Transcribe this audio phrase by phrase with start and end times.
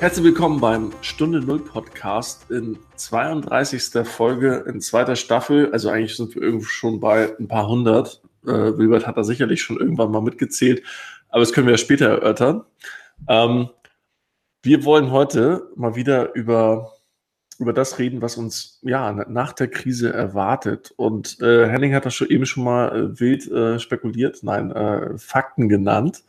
[0.00, 4.08] Herzlich willkommen beim Stunde Null Podcast in 32.
[4.08, 5.70] Folge in zweiter Staffel.
[5.72, 8.22] Also eigentlich sind wir irgendwo schon bei ein paar hundert.
[8.46, 10.82] Äh, Wilbert hat da sicherlich schon irgendwann mal mitgezählt,
[11.28, 12.64] aber das können wir ja später erörtern.
[13.28, 13.68] Ähm,
[14.62, 16.92] wir wollen heute mal wieder über,
[17.58, 20.94] über das reden, was uns ja nach der Krise erwartet.
[20.96, 25.18] Und äh, Henning hat das schon eben schon mal äh, wild äh, spekuliert, nein, äh,
[25.18, 26.24] Fakten genannt.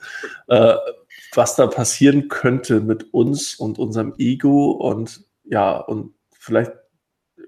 [1.33, 6.71] Was da passieren könnte mit uns und unserem Ego und ja, und vielleicht,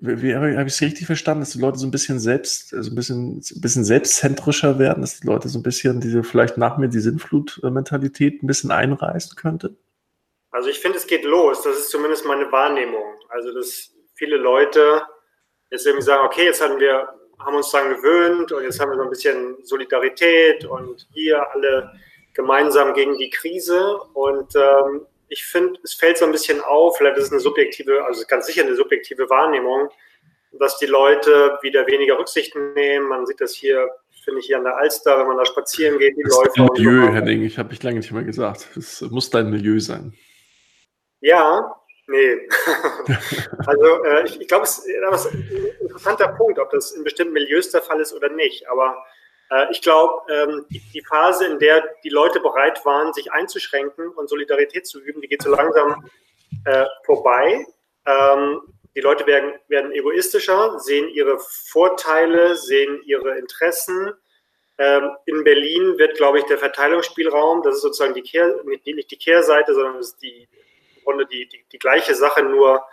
[0.01, 3.38] habe ich es richtig verstanden, dass die Leute so ein bisschen selbst, so ein bisschen,
[3.38, 6.99] ein bisschen selbstzentrischer werden, dass die Leute so ein bisschen diese, vielleicht nach mir die
[6.99, 9.75] Sinnflut-Mentalität ein bisschen einreißen könnte?
[10.52, 11.63] Also ich finde, es geht los.
[11.63, 13.03] Das ist zumindest meine Wahrnehmung.
[13.29, 15.02] Also, dass viele Leute
[15.71, 18.97] jetzt irgendwie sagen, okay, jetzt haben wir, haben uns daran gewöhnt und jetzt haben wir
[18.97, 21.91] so ein bisschen Solidarität und hier alle
[22.33, 23.97] gemeinsam gegen die Krise.
[24.13, 28.03] Und ähm, ich finde, es fällt so ein bisschen auf, vielleicht ist es eine subjektive,
[28.05, 29.89] also ganz sicher eine subjektive Wahrnehmung,
[30.59, 33.08] dass die Leute wieder weniger Rücksichten nehmen.
[33.08, 33.89] Man sieht das hier,
[34.23, 36.49] finde ich, hier an der Alster, wenn man da spazieren geht, die das Läufer.
[36.49, 37.13] Ist Milieu, so.
[37.13, 38.67] Henning, ich habe ich lange nicht mehr gesagt.
[38.77, 40.13] Es muss dein Milieu sein.
[41.21, 41.75] Ja,
[42.08, 42.38] nee.
[43.65, 44.88] also äh, ich, ich glaube, es ist
[45.31, 48.67] ein interessanter Punkt, ob das in bestimmten Milieus der Fall ist oder nicht.
[48.69, 49.13] Aber äh,
[49.72, 54.88] ich glaube, ähm, die, Phase, in der die Leute bereit waren, sich einzuschränken und Solidarität
[54.88, 56.09] zu üben, die geht so langsam
[56.66, 57.66] äh, vorbei.
[58.05, 58.61] Ähm,
[58.95, 64.14] die Leute werden, werden egoistischer, sehen ihre Vorteile, sehen ihre Interessen.
[64.77, 69.17] Ähm, in Berlin wird, glaube ich, der Verteilungsspielraum, das ist sozusagen die Kehr, nicht die
[69.17, 70.47] Kehrseite, sondern das ist die,
[71.31, 72.83] die, die, die gleiche Sache, nur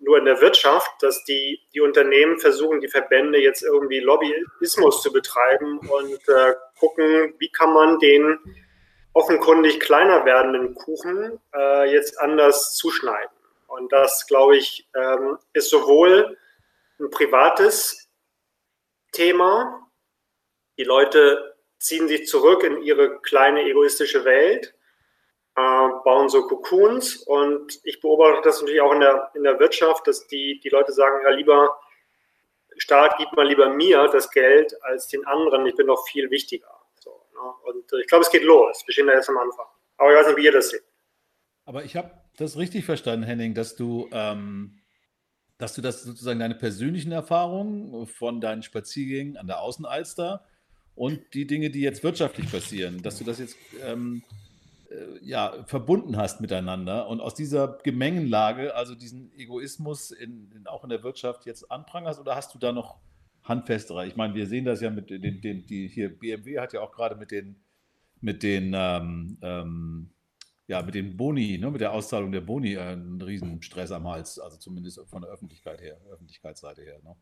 [0.00, 5.12] nur in der Wirtschaft, dass die, die Unternehmen versuchen, die Verbände jetzt irgendwie Lobbyismus zu
[5.12, 8.38] betreiben und äh, gucken, wie kann man den
[9.12, 13.30] offenkundig kleiner werdenden Kuchen äh, jetzt anders zuschneiden.
[13.66, 16.36] Und das, glaube ich, ähm, ist sowohl
[17.00, 18.08] ein privates
[19.12, 19.88] Thema,
[20.78, 24.74] die Leute ziehen sich zurück in ihre kleine egoistische Welt
[25.58, 30.06] äh, bauen so Cocoons und ich beobachte das natürlich auch in der, in der Wirtschaft,
[30.06, 31.76] dass die, die Leute sagen, ja lieber,
[32.76, 36.70] Staat gibt mal lieber mir das Geld als den anderen, ich bin doch viel wichtiger.
[37.00, 37.40] So, ne?
[37.64, 39.66] Und äh, ich glaube, es geht los, wir stehen da jetzt am Anfang.
[39.96, 40.84] Aber ich weiß nicht, wie ihr das seht.
[41.64, 44.78] Aber ich habe das richtig verstanden, Henning, dass du, ähm,
[45.58, 50.46] dass du das sozusagen deine persönlichen Erfahrungen von deinen Spaziergängen an der Außenalster
[50.94, 54.47] und die Dinge, die jetzt wirtschaftlich passieren, dass du das jetzt ähm, äh,
[55.22, 60.90] ja, verbunden hast miteinander und aus dieser Gemengenlage, also diesen Egoismus in, in, auch in
[60.90, 62.98] der Wirtschaft jetzt anprangerst oder hast du da noch
[63.42, 64.06] handfestere?
[64.06, 66.92] Ich meine, wir sehen das ja mit den, den die hier, BMW hat ja auch
[66.92, 67.62] gerade mit den,
[68.20, 70.10] mit den, ähm, ähm,
[70.66, 74.06] ja, mit den Boni, ne, mit der Auszahlung der Boni äh, einen riesen Stress am
[74.08, 77.00] Hals, also zumindest von der Öffentlichkeit her, Öffentlichkeitsseite her.
[77.02, 77.16] Ne?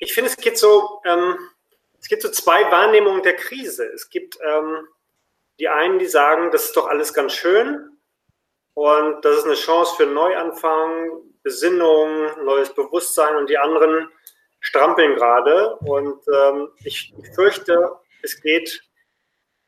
[0.00, 1.36] Ich finde, es gibt so, ähm,
[2.00, 3.84] es gibt so zwei Wahrnehmungen der Krise.
[3.94, 4.86] Es gibt ähm,
[5.58, 7.98] die einen, die sagen, das ist doch alles ganz schön
[8.74, 11.10] und das ist eine Chance für Neuanfang,
[11.42, 14.08] Besinnung, neues Bewusstsein und die anderen
[14.60, 15.76] strampeln gerade.
[15.78, 17.90] Und ähm, ich, fürchte,
[18.22, 18.82] es geht,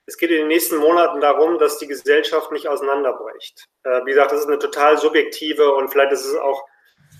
[0.06, 3.64] es geht in den nächsten Monaten darum, dass die Gesellschaft nicht auseinanderbricht.
[3.84, 6.64] Äh, wie gesagt, das ist eine total subjektive und vielleicht ist es auch,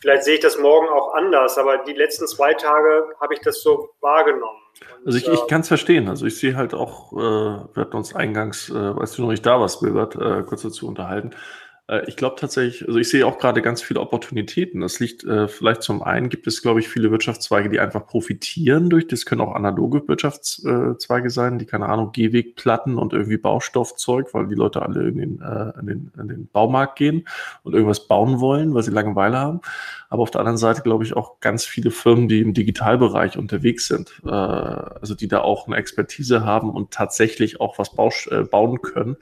[0.01, 3.63] vielleicht sehe ich das morgen auch anders, aber die letzten zwei Tage habe ich das
[3.63, 4.59] so wahrgenommen.
[5.05, 6.09] Also ich, ich kann es verstehen.
[6.09, 9.45] Also ich sehe halt auch, äh, wir hatten uns eingangs, äh, als du noch nicht
[9.45, 11.35] da warst, Wilbert, äh, kurz dazu unterhalten.
[11.91, 14.81] Äh, ich glaube tatsächlich, also ich sehe auch gerade ganz viele Opportunitäten.
[14.81, 18.89] Das liegt äh, vielleicht zum einen, gibt es, glaube ich, viele Wirtschaftszweige, die einfach profitieren
[18.89, 24.47] durch, das können auch analoge Wirtschaftszweige sein, die, keine Ahnung, Gehwegplatten und irgendwie Baustoffzeug, weil
[24.47, 27.27] die Leute alle in den, äh, in den, in den Baumarkt gehen
[27.65, 29.61] und irgendwas bauen wollen, weil sie Langeweile haben.
[30.09, 33.87] Aber auf der anderen Seite, glaube ich, auch ganz viele Firmen, die im Digitalbereich unterwegs
[33.87, 37.91] sind, äh, also die da auch eine Expertise haben und tatsächlich auch was
[38.27, 39.17] äh, bauen können.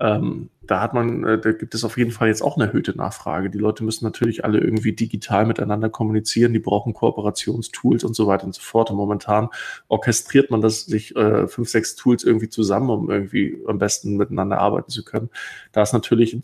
[0.00, 2.96] Ähm, da hat man, äh, da gibt es auf jeden Fall jetzt auch eine erhöhte
[2.96, 3.50] Nachfrage.
[3.50, 8.44] Die Leute müssen natürlich alle irgendwie digital miteinander kommunizieren, die brauchen Kooperationstools und so weiter
[8.44, 8.90] und so fort.
[8.90, 9.48] Und momentan
[9.88, 14.58] orchestriert man das sich äh, fünf, sechs Tools irgendwie zusammen, um irgendwie am besten miteinander
[14.58, 15.30] arbeiten zu können.
[15.72, 16.42] Da ist natürlich in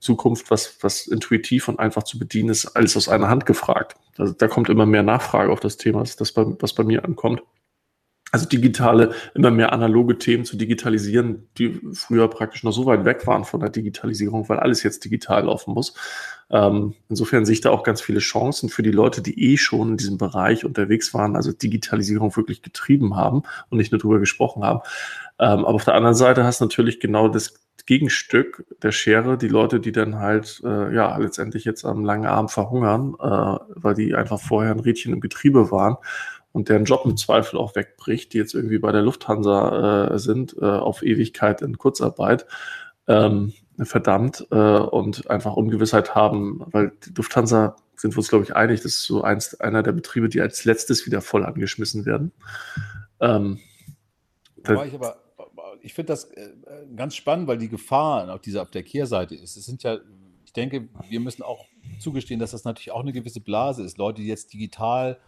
[0.00, 3.96] Zukunft was, was intuitiv und einfach zu bedienen ist, alles aus einer Hand gefragt.
[4.16, 7.42] Also da kommt immer mehr Nachfrage auf das Thema, das bei, was bei mir ankommt
[8.38, 13.26] also digitale, immer mehr analoge Themen zu digitalisieren, die früher praktisch noch so weit weg
[13.26, 15.94] waren von der Digitalisierung, weil alles jetzt digital laufen muss.
[16.50, 19.90] Ähm, insofern sehe ich da auch ganz viele Chancen für die Leute, die eh schon
[19.90, 24.64] in diesem Bereich unterwegs waren, also Digitalisierung wirklich getrieben haben und nicht nur darüber gesprochen
[24.64, 24.80] haben.
[25.38, 27.54] Ähm, aber auf der anderen Seite hast du natürlich genau das
[27.86, 32.48] Gegenstück der Schere die Leute, die dann halt äh, ja letztendlich jetzt am langen Arm
[32.48, 35.96] verhungern, äh, weil die einfach vorher ein Rädchen im Getriebe waren
[36.52, 40.56] und deren Job im Zweifel auch wegbricht, die jetzt irgendwie bei der Lufthansa äh, sind,
[40.60, 42.46] äh, auf Ewigkeit in Kurzarbeit.
[43.06, 43.54] Ähm,
[43.84, 48.80] verdammt äh, und einfach Ungewissheit haben, weil die Lufthansa sind wir uns, glaube ich, einig,
[48.80, 52.32] das ist so eins, einer der Betriebe, die als letztes wieder voll angeschmissen werden.
[53.20, 53.60] Ähm,
[54.56, 55.16] ich aber,
[55.80, 56.50] ich finde das äh,
[56.96, 59.56] ganz spannend, weil die Gefahr auf dieser auf der Kehrseite ist.
[59.56, 59.98] Es sind ja,
[60.44, 61.66] ich denke, wir müssen auch
[62.00, 63.98] zugestehen, dass das natürlich auch eine gewisse Blase ist.
[63.98, 65.18] Leute, die jetzt digital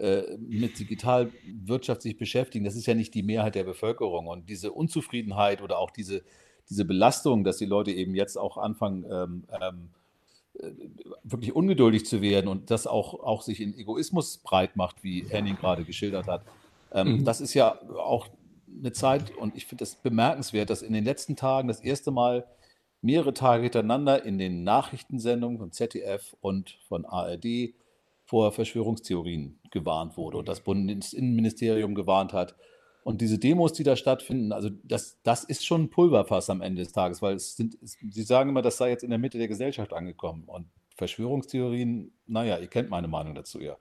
[0.00, 4.28] äh, mit Digitalwirtschaft sich beschäftigen, das ist ja nicht die Mehrheit der Bevölkerung.
[4.28, 6.22] Und diese Unzufriedenheit oder auch diese,
[6.70, 9.90] diese Belastung, dass die Leute eben jetzt auch anfangen, ähm, ähm,
[10.54, 10.70] äh,
[11.22, 15.56] wirklich ungeduldig zu werden und das auch, auch sich in Egoismus breit macht, wie Henning
[15.56, 16.44] gerade geschildert hat.
[16.92, 17.24] Ähm, mhm.
[17.26, 18.26] Das ist ja auch
[18.78, 22.46] eine Zeit, und ich finde es bemerkenswert, dass in den letzten Tagen das erste Mal
[23.02, 27.74] mehrere Tage hintereinander in den Nachrichtensendungen von ZDF und von ARD
[28.24, 32.56] vor Verschwörungstheorien gewarnt wurde und das Bundesinnenministerium gewarnt hat.
[33.02, 36.82] Und diese Demos, die da stattfinden, also das, das ist schon ein Pulverfass am Ende
[36.82, 39.38] des Tages, weil es sind, es, Sie sagen immer, das sei jetzt in der Mitte
[39.38, 40.44] der Gesellschaft angekommen.
[40.46, 43.76] Und Verschwörungstheorien, naja, ihr kennt meine Meinung dazu ja.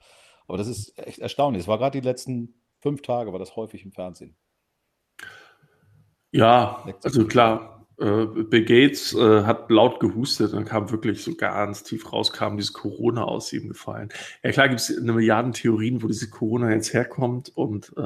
[0.48, 1.62] Aber das ist echt erstaunlich.
[1.62, 4.36] Es war gerade die letzten fünf Tage, war das häufig im Fernsehen.
[6.32, 11.84] Ja, also klar, äh, Bill Gates äh, hat laut gehustet und kam wirklich so ganz
[11.84, 14.10] tief raus, kam dieses Corona aus ihm gefallen.
[14.44, 18.02] Ja klar gibt es eine Milliarden Theorien, wo diese Corona jetzt herkommt und äh,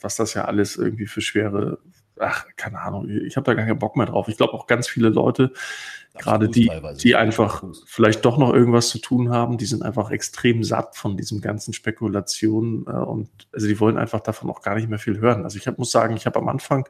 [0.00, 1.78] was das ja alles irgendwie für schwere,
[2.18, 4.28] ach, keine Ahnung, ich habe da gar keinen Bock mehr drauf.
[4.28, 5.52] Ich glaube auch ganz viele Leute,
[6.16, 6.70] Gerade die,
[7.02, 11.16] die einfach vielleicht doch noch irgendwas zu tun haben, die sind einfach extrem satt von
[11.16, 15.18] diesem ganzen Spekulationen äh, und also die wollen einfach davon auch gar nicht mehr viel
[15.18, 15.42] hören.
[15.42, 16.88] Also ich hab, muss sagen, ich habe am Anfang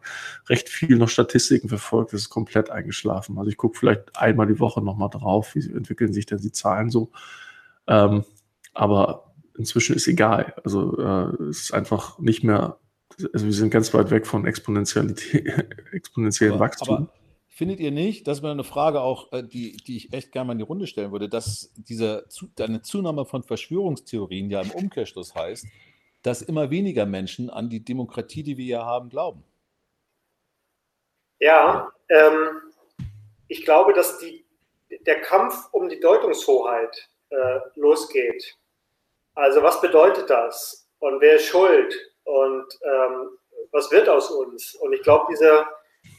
[0.51, 3.39] recht viel noch Statistiken verfolgt, das ist komplett eingeschlafen.
[3.39, 6.91] Also ich gucke vielleicht einmal die Woche nochmal drauf, wie entwickeln sich denn die Zahlen
[6.91, 7.11] so.
[7.87, 8.25] Ähm,
[8.75, 10.53] aber inzwischen ist egal.
[10.65, 12.77] Also äh, es ist einfach nicht mehr,
[13.33, 15.47] also wir sind ganz weit weg von Exponentialität,
[15.93, 16.97] exponentiellen aber, Wachstum.
[16.97, 17.13] Aber
[17.55, 20.53] Findet ihr nicht, das wäre eine Frage auch, äh, die, die ich echt gerne mal
[20.55, 22.27] in die Runde stellen würde, dass diese
[22.59, 25.65] eine Zunahme von Verschwörungstheorien ja im Umkehrschluss heißt,
[26.23, 29.45] dass immer weniger Menschen an die Demokratie, die wir hier haben, glauben?
[31.39, 32.61] Ja, ähm,
[33.47, 34.45] ich glaube, dass die,
[35.07, 38.59] der Kampf um die Deutungshoheit äh, losgeht.
[39.37, 40.89] Also was bedeutet das?
[40.99, 41.95] Und wer ist schuld?
[42.25, 43.39] Und ähm,
[43.73, 44.75] was wird aus uns?
[44.77, 45.69] Und ich glaube, dieser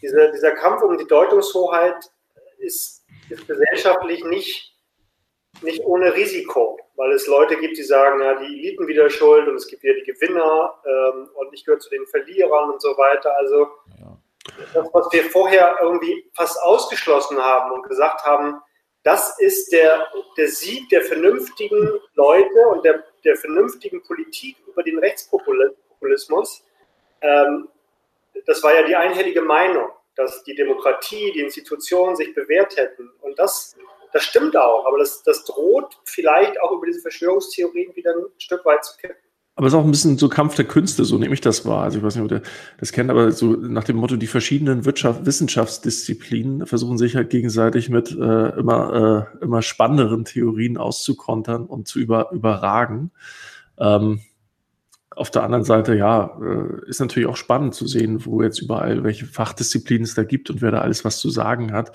[0.02, 2.12] diese, dieser Kampf um die Deutungshoheit
[2.60, 4.76] ist, ist gesellschaftlich nicht,
[5.62, 9.56] nicht ohne Risiko, weil es Leute gibt, die sagen, ja, die Eliten wieder schuld und
[9.56, 13.36] es gibt wieder die Gewinner ähm, und ich gehöre zu den Verlierern und so weiter.
[13.38, 13.68] Also
[14.00, 14.18] ja.
[14.74, 18.62] das, was wir vorher irgendwie fast ausgeschlossen haben und gesagt haben,
[19.04, 24.98] das ist der, der Sieg der vernünftigen Leute und der, der vernünftigen Politik über den
[25.96, 26.64] Rechtspopulismus.
[27.22, 27.70] Ähm,
[28.46, 33.10] das war ja die einhellige Meinung, dass die Demokratie, die Institutionen sich bewährt hätten.
[33.22, 33.76] Und das,
[34.14, 38.66] das stimmt auch, aber das, das droht vielleicht auch über diese Verschwörungstheorien wieder ein Stück
[38.66, 39.16] weit zu kippen.
[39.58, 41.84] Aber es ist auch ein bisschen so Kampf der Künste, so nehme ich das wahr.
[41.84, 42.42] Also ich weiß nicht, ob ihr
[42.78, 47.90] das kennt, aber so nach dem Motto, die verschiedenen Wirtschaft, Wissenschaftsdisziplinen versuchen sich halt gegenseitig
[47.90, 53.12] mit äh, immer, äh, immer spannenderen Theorien auszukontern und zu über, überragen.
[53.80, 54.20] Ähm,
[55.16, 59.04] auf der anderen Seite, ja, äh, ist natürlich auch spannend zu sehen, wo jetzt überall
[59.04, 61.92] welche Fachdisziplinen es da gibt und wer da alles was zu sagen hat.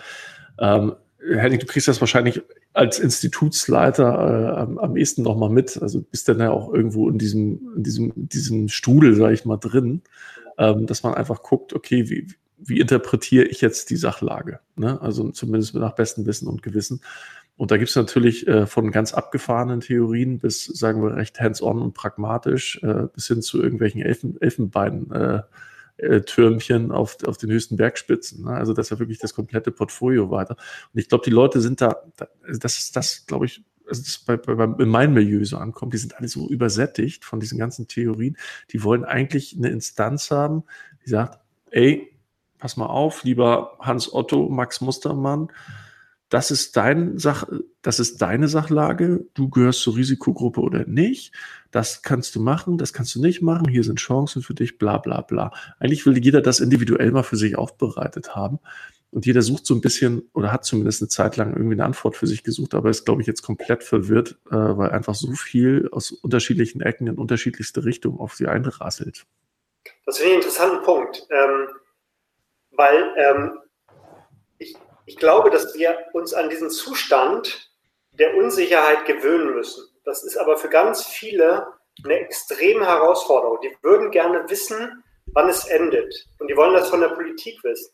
[0.58, 5.80] Ähm, Henning, du kriegst das wahrscheinlich als Institutsleiter äh, am, am ehesten noch mal mit.
[5.82, 9.58] Also bist dann ja auch irgendwo in diesem, in diesem, diesem Strudel, sage ich mal,
[9.58, 10.02] drin,
[10.56, 12.26] ähm, dass man einfach guckt, okay, wie,
[12.58, 14.60] wie interpretiere ich jetzt die Sachlage?
[14.76, 15.00] Ne?
[15.00, 17.00] Also zumindest nach bestem Wissen und Gewissen.
[17.60, 21.82] Und da gibt es natürlich äh, von ganz abgefahrenen Theorien bis, sagen wir, recht hands-on
[21.82, 28.46] und pragmatisch, äh, bis hin zu irgendwelchen Elfen, Elfenbein-Türmchen äh, auf, auf den höchsten Bergspitzen.
[28.46, 28.52] Ne?
[28.52, 30.56] Also das ist ja wirklich das komplette Portfolio weiter.
[30.94, 34.04] Und ich glaube, die Leute sind da, da also das ist das, glaube ich, also
[34.04, 37.58] das bei, bei, in meinem Milieu so ankommt, die sind alle so übersättigt von diesen
[37.58, 38.38] ganzen Theorien.
[38.70, 40.62] Die wollen eigentlich eine Instanz haben,
[41.04, 41.38] die sagt,
[41.72, 42.10] ey,
[42.56, 45.50] pass mal auf, lieber Hans Otto, Max Mustermann,
[46.30, 47.46] das ist dein Sach,
[47.82, 49.26] das ist deine Sachlage.
[49.34, 51.32] Du gehörst zur Risikogruppe oder nicht.
[51.72, 53.68] Das kannst du machen, das kannst du nicht machen.
[53.68, 55.52] Hier sind Chancen für dich, bla, bla, bla.
[55.80, 58.60] Eigentlich will jeder das individuell mal für sich aufbereitet haben.
[59.10, 62.16] Und jeder sucht so ein bisschen oder hat zumindest eine Zeit lang irgendwie eine Antwort
[62.16, 65.88] für sich gesucht, aber ist, glaube ich, jetzt komplett verwirrt, äh, weil einfach so viel
[65.90, 69.26] aus unterschiedlichen Ecken in unterschiedlichste Richtungen auf sie einrasselt.
[70.06, 71.66] Das finde ich einen interessanten Punkt, ähm,
[72.70, 73.52] weil ähm,
[75.10, 77.68] ich glaube, dass wir uns an diesen Zustand
[78.12, 79.84] der Unsicherheit gewöhnen müssen.
[80.04, 81.66] Das ist aber für ganz viele
[82.04, 83.58] eine extreme Herausforderung.
[83.60, 85.02] Die würden gerne wissen,
[85.32, 86.14] wann es endet.
[86.38, 87.92] Und die wollen das von der Politik wissen.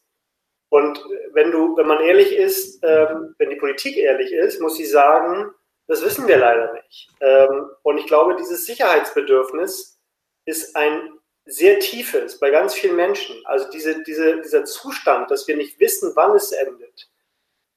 [0.68, 4.84] Und wenn du, wenn man ehrlich ist, ähm, wenn die Politik ehrlich ist, muss sie
[4.84, 5.50] sagen,
[5.86, 7.08] das wissen wir leider nicht.
[7.22, 9.98] Ähm, und ich glaube, dieses Sicherheitsbedürfnis
[10.44, 11.15] ist ein
[11.46, 13.36] sehr tiefes bei ganz vielen Menschen.
[13.46, 17.08] Also diese, diese, dieser Zustand, dass wir nicht wissen, wann es endet.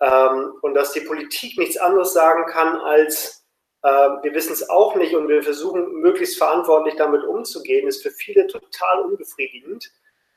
[0.02, 3.46] Ähm, und dass die Politik nichts anderes sagen kann als,
[3.84, 8.12] äh, wir wissen es auch nicht und wir versuchen möglichst verantwortlich damit umzugehen, ist für
[8.12, 9.92] viele total unbefriedigend.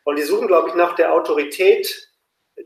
[0.05, 2.09] Und die suchen, glaube ich, nach der Autorität,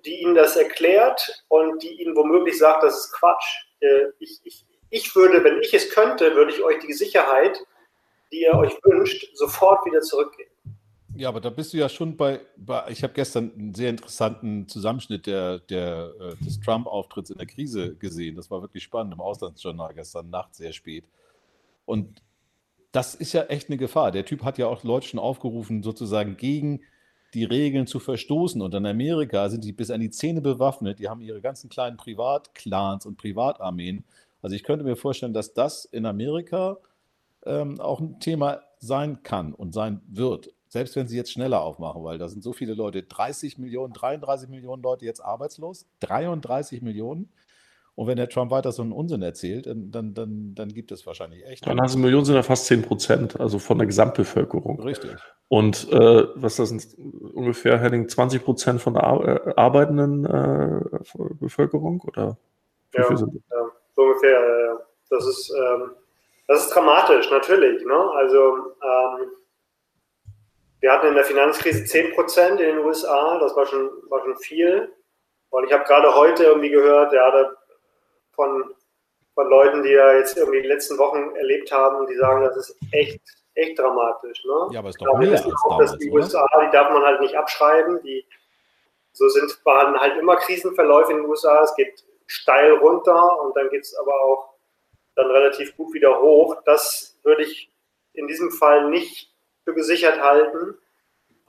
[0.04, 3.66] die ihnen das erklärt und die ihnen womöglich sagt, das ist Quatsch.
[3.80, 7.64] Äh, ich, ich, ich würde, wenn ich es könnte, würde ich euch die Sicherheit,
[8.32, 10.50] die ihr euch wünscht, sofort wieder zurückgeben.
[11.18, 14.68] Ja, aber da bist du ja schon bei, bei ich habe gestern einen sehr interessanten
[14.68, 18.36] Zusammenschnitt der, der, äh, des Trump-Auftritts in der Krise gesehen.
[18.36, 21.04] Das war wirklich spannend im Auslandsjournal gestern Nacht, sehr spät.
[21.84, 22.22] Und
[22.92, 24.10] das ist ja echt eine Gefahr.
[24.10, 26.80] Der Typ hat ja auch Leute schon aufgerufen, sozusagen gegen
[27.34, 28.60] die Regeln zu verstoßen.
[28.62, 30.98] Und in Amerika sind die bis an die Zähne bewaffnet.
[30.98, 34.04] Die haben ihre ganzen kleinen Privatclans und Privatarmeen.
[34.42, 36.78] Also ich könnte mir vorstellen, dass das in Amerika
[37.44, 40.50] ähm, auch ein Thema sein kann und sein wird.
[40.76, 44.50] Selbst wenn sie jetzt schneller aufmachen, weil da sind so viele Leute, 30 Millionen, 33
[44.50, 47.32] Millionen Leute jetzt arbeitslos, 33 Millionen.
[47.94, 51.46] Und wenn der Trump weiter so einen Unsinn erzählt, dann, dann, dann gibt es wahrscheinlich
[51.46, 51.64] echt.
[51.64, 54.78] 33 Millionen sind ja fast 10 Prozent, also von der Gesamtbevölkerung.
[54.82, 55.16] Richtig.
[55.48, 56.86] Und äh, was das sind
[57.32, 60.98] ungefähr, Henning, 20 Prozent von der Ar äh, arbeitenden äh,
[61.40, 62.02] Bevölkerung?
[62.02, 62.36] Oder
[62.92, 63.30] ja, ja, so
[63.94, 64.78] ungefähr.
[65.08, 65.92] Das ist, ähm,
[66.48, 67.82] das ist dramatisch, natürlich.
[67.86, 68.10] Ne?
[68.18, 69.30] Also ähm,
[70.80, 74.36] wir hatten in der Finanzkrise 10 Prozent in den USA, das war schon, war schon
[74.36, 74.92] viel.
[75.50, 77.50] Und ich habe gerade heute irgendwie gehört, ja,
[78.32, 78.74] von,
[79.34, 82.76] von Leuten, die ja jetzt irgendwie die letzten Wochen erlebt haben, die sagen, das ist
[82.92, 83.20] echt,
[83.54, 84.44] echt dramatisch.
[84.44, 84.68] Ne?
[84.72, 87.20] Ja, aber es ist doch mehr als auch, damals, die USA, die darf man halt
[87.20, 88.02] nicht abschreiben.
[88.02, 88.26] Die,
[89.12, 91.62] so sind waren halt immer Krisenverläufe in den USA.
[91.62, 94.54] Es geht steil runter und dann geht es aber auch
[95.14, 96.56] dann relativ gut wieder hoch.
[96.66, 97.72] Das würde ich
[98.12, 99.35] in diesem Fall nicht
[99.66, 100.78] für gesichert halten.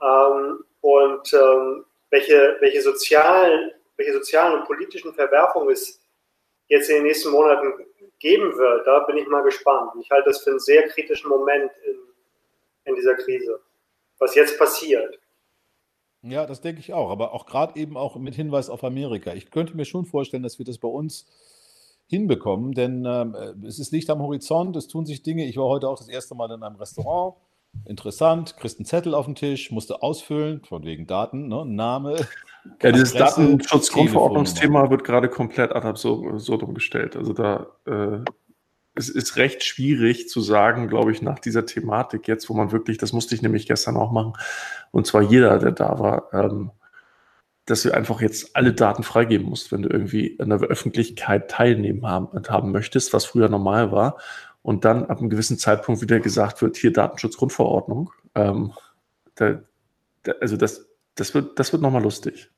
[0.02, 6.00] Ähm, und ähm, welche, welche, sozialen, welche sozialen und politischen Verwerfungen es
[6.66, 7.72] jetzt in den nächsten Monaten
[8.18, 9.92] geben wird, da bin ich mal gespannt.
[10.00, 11.96] Ich halte das für einen sehr kritischen Moment in,
[12.84, 13.60] in dieser Krise,
[14.18, 15.18] was jetzt passiert.
[16.22, 19.34] Ja, das denke ich auch, aber auch gerade eben auch mit Hinweis auf Amerika.
[19.34, 21.26] Ich könnte mir schon vorstellen, dass wir das bei uns
[22.08, 25.46] hinbekommen, denn ähm, es ist Licht am Horizont, es tun sich Dinge.
[25.46, 27.36] Ich war heute auch das erste Mal in einem Restaurant
[27.84, 31.64] Interessant, kriegst einen Zettel auf den Tisch, musst du ausfüllen, von wegen Daten, ne?
[31.66, 32.16] Name.
[32.82, 37.16] Ja, dieses Datenschutzgrundverordnungsthema wird gerade komplett ad absurdum gestellt.
[37.16, 38.18] Also da äh,
[38.98, 42.98] es ist recht schwierig zu sagen, glaube ich, nach dieser Thematik jetzt, wo man wirklich,
[42.98, 44.32] das musste ich nämlich gestern auch machen,
[44.90, 46.72] und zwar jeder, der da war, ähm,
[47.64, 52.06] dass du einfach jetzt alle Daten freigeben musst, wenn du irgendwie an der Öffentlichkeit teilnehmen
[52.06, 54.18] haben, haben möchtest, was früher normal war
[54.68, 58.12] und dann ab einem gewissen Zeitpunkt wieder gesagt wird, hier Datenschutzgrundverordnung.
[58.34, 58.74] Ähm,
[59.34, 59.62] da,
[60.24, 62.50] da, also das, das wird, das wird nochmal lustig.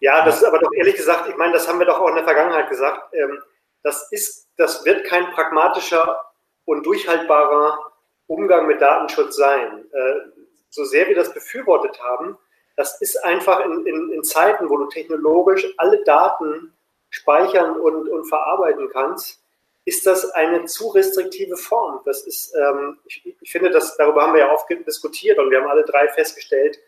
[0.00, 2.16] Ja, das ist aber doch ehrlich gesagt, ich meine, das haben wir doch auch in
[2.16, 3.38] der Vergangenheit gesagt, ähm,
[3.84, 6.16] das ist, das wird kein pragmatischer
[6.64, 7.78] und durchhaltbarer
[8.26, 9.84] Umgang mit Datenschutz sein.
[9.92, 12.36] Äh, so sehr wir das befürwortet haben,
[12.74, 16.72] das ist einfach in, in, in Zeiten, wo du technologisch alle Daten
[17.10, 19.39] speichern und, und verarbeiten kannst,
[19.84, 22.00] ist das eine zu restriktive Form.
[22.04, 25.60] Das ist, ähm, ich, ich, finde, dass, darüber haben wir ja oft diskutiert und wir
[25.60, 26.78] haben alle drei festgestellt,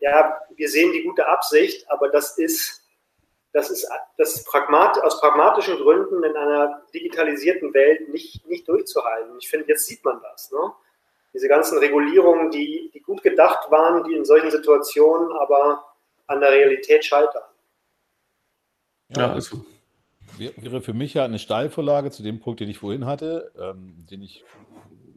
[0.00, 2.82] ja, wir sehen die gute Absicht, aber das ist,
[3.52, 9.36] das ist, das ist pragmat, aus pragmatischen Gründen in einer digitalisierten Welt nicht, nicht durchzuhalten.
[9.38, 10.50] Ich finde, jetzt sieht man das.
[10.50, 10.72] Ne?
[11.32, 15.84] Diese ganzen Regulierungen, die, die gut gedacht waren, die in solchen Situationen aber
[16.26, 17.44] an der Realität scheitern.
[19.08, 19.64] Ja, also
[20.56, 24.22] wäre für mich ja eine Steilvorlage zu dem Punkt, den ich vorhin hatte, ähm, den
[24.22, 24.44] ich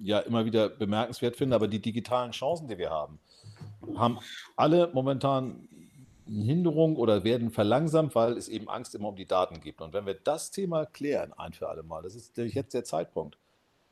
[0.02, 3.20] ja immer wieder bemerkenswert finde, aber die digitalen Chancen, die wir haben,
[3.96, 4.20] haben
[4.56, 5.68] alle momentan
[6.28, 9.82] eine Hinderung oder werden verlangsamt, weil es eben Angst immer um die Daten gibt.
[9.82, 13.38] Und wenn wir das Thema klären, ein für alle Mal, das ist jetzt der Zeitpunkt,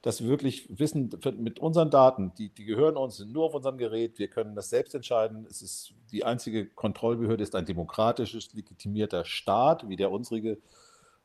[0.02, 3.78] dass wir wirklich wissen, mit unseren Daten, die, die gehören uns, sind nur auf unserem
[3.78, 5.46] Gerät, wir können das selbst entscheiden.
[5.50, 10.58] Es ist die einzige Kontrollbehörde ist ein demokratisches, legitimierter Staat, wie der unsrige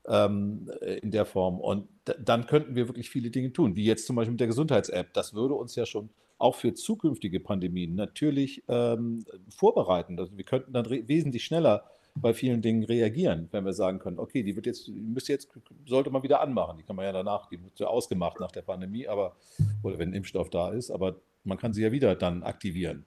[0.08, 1.60] ähm, äh, in der Form.
[1.60, 1.88] Und
[2.18, 5.12] dann könnten wir wirklich viele Dinge tun, wie jetzt zum Beispiel mit der Gesundheits-App.
[5.12, 10.18] Das würde uns ja schon auch für zukünftige Pandemien natürlich ähm, vorbereiten.
[10.18, 11.84] Also wir könnten dann wesentlich schneller
[12.14, 15.48] bei vielen Dingen reagieren, wenn wir sagen können, okay, die wird jetzt, die müsste jetzt,
[15.86, 16.76] sollte man wieder anmachen.
[16.78, 19.36] Die kann man ja danach, die wird ja ausgemacht nach der Pandemie, aber,
[19.82, 23.04] oder wenn ein Impfstoff da ist, aber man kann sie ja wieder dann aktivieren.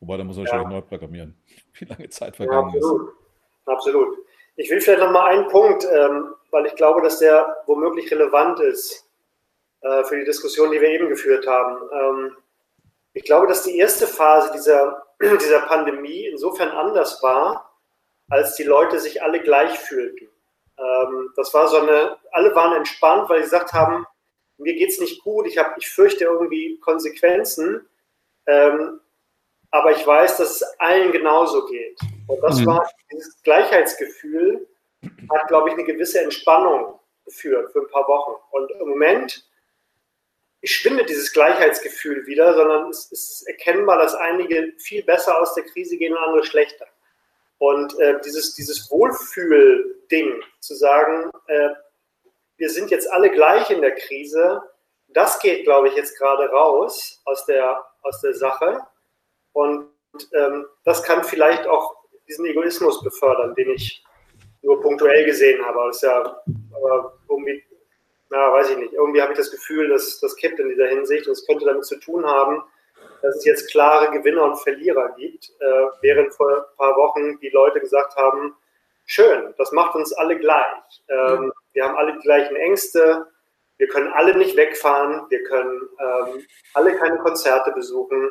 [0.00, 0.52] Wobei, da muss man ja.
[0.52, 1.34] wahrscheinlich neu programmieren,
[1.74, 3.08] wie lange Zeit vergangen ja, absolut.
[3.08, 3.68] ist.
[3.68, 4.23] Absolut.
[4.56, 8.60] Ich will vielleicht noch mal einen Punkt, ähm, weil ich glaube, dass der womöglich relevant
[8.60, 9.08] ist
[9.80, 11.76] äh, für die Diskussion, die wir eben geführt haben.
[11.92, 12.36] Ähm,
[13.12, 17.78] ich glaube, dass die erste Phase dieser, dieser Pandemie insofern anders war,
[18.28, 20.28] als die Leute sich alle gleich fühlten.
[20.78, 24.06] Ähm, das war so eine, alle waren entspannt, weil sie gesagt haben,
[24.58, 27.86] mir geht es nicht gut, ich, hab, ich fürchte irgendwie Konsequenzen,
[28.46, 29.00] ähm,
[29.70, 31.98] aber ich weiß, dass es allen genauso geht.
[32.26, 32.66] Und das mhm.
[32.66, 34.66] war dieses Gleichheitsgefühl,
[35.30, 38.32] hat, glaube ich, eine gewisse Entspannung geführt für ein paar Wochen.
[38.50, 39.46] Und im Moment
[40.62, 45.96] schwindet dieses Gleichheitsgefühl wieder, sondern es, ist erkennbar, dass einige viel besser aus der Krise
[45.96, 46.86] gehen und andere schlechter.
[47.58, 51.70] Und äh, dieses, dieses Wohlfühl-Ding, zu sagen, äh,
[52.56, 54.62] wir sind jetzt alle gleich in der Krise,
[55.08, 58.80] das geht, glaube ich, jetzt gerade raus aus der, aus der Sache.
[59.52, 59.88] Und
[60.32, 64.04] ähm, das kann vielleicht auch diesen Egoismus befördern, den ich
[64.62, 65.80] nur punktuell gesehen habe.
[65.86, 66.42] Das ist ja
[66.74, 67.62] aber irgendwie,
[68.30, 71.26] na, weiß ich nicht, irgendwie habe ich das Gefühl, dass das kippt in dieser Hinsicht
[71.26, 72.62] und es könnte damit zu tun haben,
[73.22, 77.50] dass es jetzt klare Gewinner und Verlierer gibt, äh, während vor ein paar Wochen die
[77.50, 78.54] Leute gesagt haben,
[79.06, 81.02] schön, das macht uns alle gleich.
[81.08, 83.26] Ähm, wir haben alle die gleichen Ängste,
[83.76, 88.30] wir können alle nicht wegfahren, wir können ähm, alle keine Konzerte besuchen.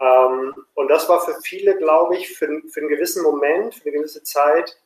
[0.00, 3.98] Ähm, und das war für viele, glaube ich, für, für einen gewissen Moment, für eine
[3.98, 4.76] gewisse Zeit,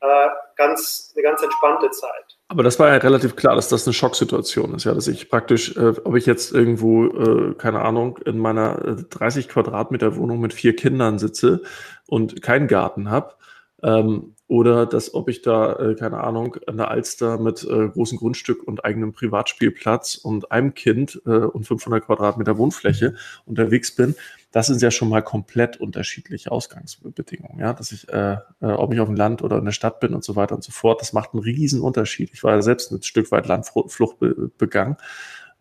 [0.00, 2.38] äh, ganz, eine ganz entspannte Zeit.
[2.48, 5.76] Aber das war ja relativ klar, dass das eine Schocksituation ist, ja, dass ich praktisch,
[5.76, 10.52] äh, ob ich jetzt irgendwo, äh, keine Ahnung, in meiner 30 äh, Quadratmeter Wohnung mit
[10.52, 11.62] vier Kindern sitze
[12.06, 13.34] und keinen Garten habe,
[13.82, 18.18] ähm, oder dass, ob ich da, äh, keine Ahnung, an der Alster mit äh, großem
[18.18, 23.14] Grundstück und eigenem Privatspielplatz und einem Kind äh, und 500 Quadratmeter Wohnfläche
[23.46, 24.14] unterwegs bin,
[24.52, 27.58] das sind ja schon mal komplett unterschiedliche Ausgangsbedingungen.
[27.58, 30.14] Ja, dass ich, äh, äh, ob ich auf dem Land oder in der Stadt bin
[30.14, 32.30] und so weiter und so fort, das macht einen riesen Unterschied.
[32.32, 34.96] Ich war ja selbst ein Stück weit Landflucht be begangen.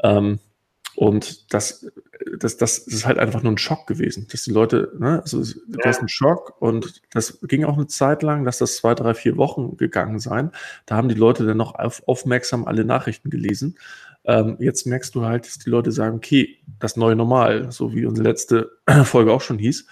[0.04, 0.40] Ähm,
[0.96, 1.86] und das,
[2.38, 5.80] das, das ist halt einfach nur ein Schock gewesen, dass die Leute, ne, also du
[5.84, 9.38] hast einen Schock und das ging auch eine Zeit lang, dass das zwei, drei, vier
[9.38, 10.52] Wochen gegangen sein.
[10.86, 13.78] Da haben die Leute dann noch auf, aufmerksam alle Nachrichten gelesen.
[14.26, 18.06] Ähm, jetzt merkst du halt, dass die Leute sagen, okay, das neue Normal, so wie
[18.06, 18.72] unsere letzte
[19.04, 19.86] Folge auch schon hieß,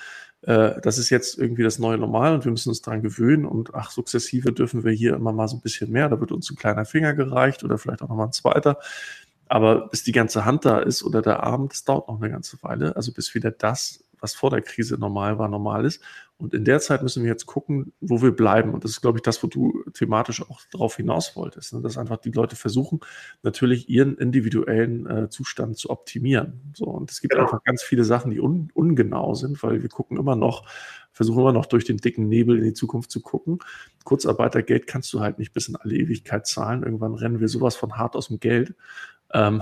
[0.44, 3.76] äh, das ist jetzt irgendwie das neue Normal und wir müssen uns daran gewöhnen und
[3.76, 6.56] ach, sukzessive dürfen wir hier immer mal so ein bisschen mehr, da wird uns ein
[6.56, 8.78] kleiner Finger gereicht oder vielleicht auch nochmal ein zweiter.
[9.52, 12.58] Aber bis die ganze Hand da ist oder der Arm, das dauert noch eine ganze
[12.64, 12.96] Weile.
[12.96, 16.02] Also bis wieder das was vor der Krise normal war, normal ist.
[16.38, 18.74] Und in der Zeit müssen wir jetzt gucken, wo wir bleiben.
[18.74, 21.74] Und das ist, glaube ich, das, wo du thematisch auch drauf hinaus wolltest.
[21.74, 21.82] Ne?
[21.82, 23.00] Dass einfach die Leute versuchen,
[23.44, 26.72] natürlich ihren individuellen äh, Zustand zu optimieren.
[26.74, 27.44] So, und es gibt genau.
[27.44, 30.68] einfach ganz viele Sachen, die un ungenau sind, weil wir gucken immer noch,
[31.12, 33.60] versuchen immer noch durch den dicken Nebel in die Zukunft zu gucken.
[34.04, 36.84] Kurzarbeitergeld kannst du halt nicht bis in alle Ewigkeit zahlen.
[36.84, 38.74] Irgendwann rennen wir sowas von hart aus dem Geld.
[39.34, 39.62] Ähm,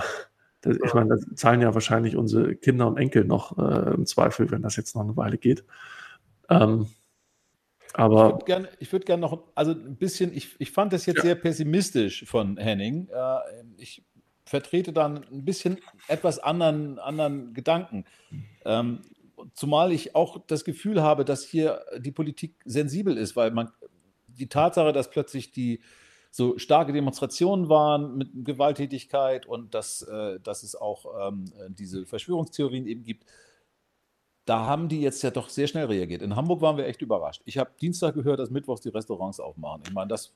[0.62, 4.52] das, ich meine, da zahlen ja wahrscheinlich unsere Kinder und Enkel noch äh, im Zweifel,
[4.52, 5.64] wenn das jetzt noch eine Weile geht.
[6.50, 6.88] Ähm,
[7.94, 11.18] aber ich würde gerne würd gern noch, also ein bisschen, ich, ich fand das jetzt
[11.18, 11.24] ja.
[11.24, 13.08] sehr pessimistisch von Henning.
[13.10, 13.40] Äh,
[13.78, 14.04] ich
[14.46, 15.78] vertrete dann ein bisschen
[16.08, 18.06] etwas anderen, anderen Gedanken.
[18.66, 19.02] Ähm,
[19.54, 23.72] zumal ich auch das Gefühl habe, dass hier die Politik sensibel ist, weil man
[24.28, 25.82] die Tatsache, dass plötzlich die
[26.32, 32.86] so starke Demonstrationen waren mit Gewalttätigkeit und dass, äh, dass es auch ähm, diese Verschwörungstheorien
[32.86, 33.26] eben gibt.
[34.46, 36.22] Da haben die jetzt ja doch sehr schnell reagiert.
[36.22, 37.42] In Hamburg waren wir echt überrascht.
[37.46, 39.84] Ich habe Dienstag gehört, dass Mittwochs die Restaurants aufmachen.
[39.86, 40.34] Ich meine, das,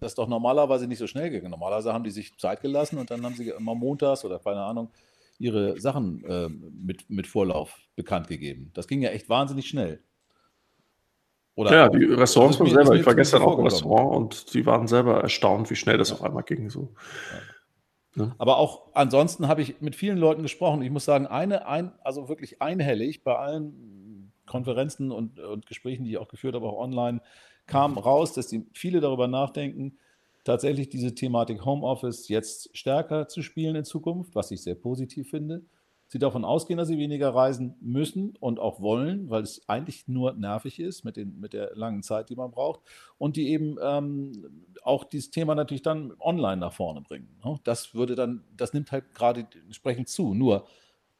[0.00, 1.50] das ist doch normalerweise nicht so schnell gegangen.
[1.50, 4.90] Normalerweise haben die sich Zeit gelassen und dann haben sie immer montags oder keine Ahnung
[5.38, 8.70] ihre Sachen äh, mit, mit Vorlauf bekannt gegeben.
[8.74, 10.02] Das ging ja echt wahnsinnig schnell.
[11.58, 12.94] Oder ja, die Restaurants waren selber.
[12.94, 16.14] Ich war gestern auch im Restaurant und die waren selber erstaunt, wie schnell das ja.
[16.14, 16.70] auf einmal ging.
[16.70, 16.94] So.
[18.14, 18.26] Ja.
[18.26, 18.34] Ne?
[18.38, 20.82] Aber auch ansonsten habe ich mit vielen Leuten gesprochen.
[20.82, 26.12] Ich muss sagen, eine, ein, also wirklich einhellig bei allen Konferenzen und, und Gesprächen, die
[26.12, 27.22] ich auch geführt habe, auch online,
[27.66, 29.98] kam raus, dass die viele darüber nachdenken,
[30.44, 35.62] tatsächlich diese Thematik Homeoffice jetzt stärker zu spielen in Zukunft, was ich sehr positiv finde
[36.08, 40.32] sie davon ausgehen, dass sie weniger reisen müssen und auch wollen, weil es eigentlich nur
[40.32, 42.80] nervig ist mit, den, mit der langen Zeit, die man braucht.
[43.18, 47.28] Und die eben ähm, auch dieses Thema natürlich dann online nach vorne bringen.
[47.44, 47.60] Ne?
[47.62, 50.32] Das würde dann, das nimmt halt gerade entsprechend zu.
[50.32, 50.66] Nur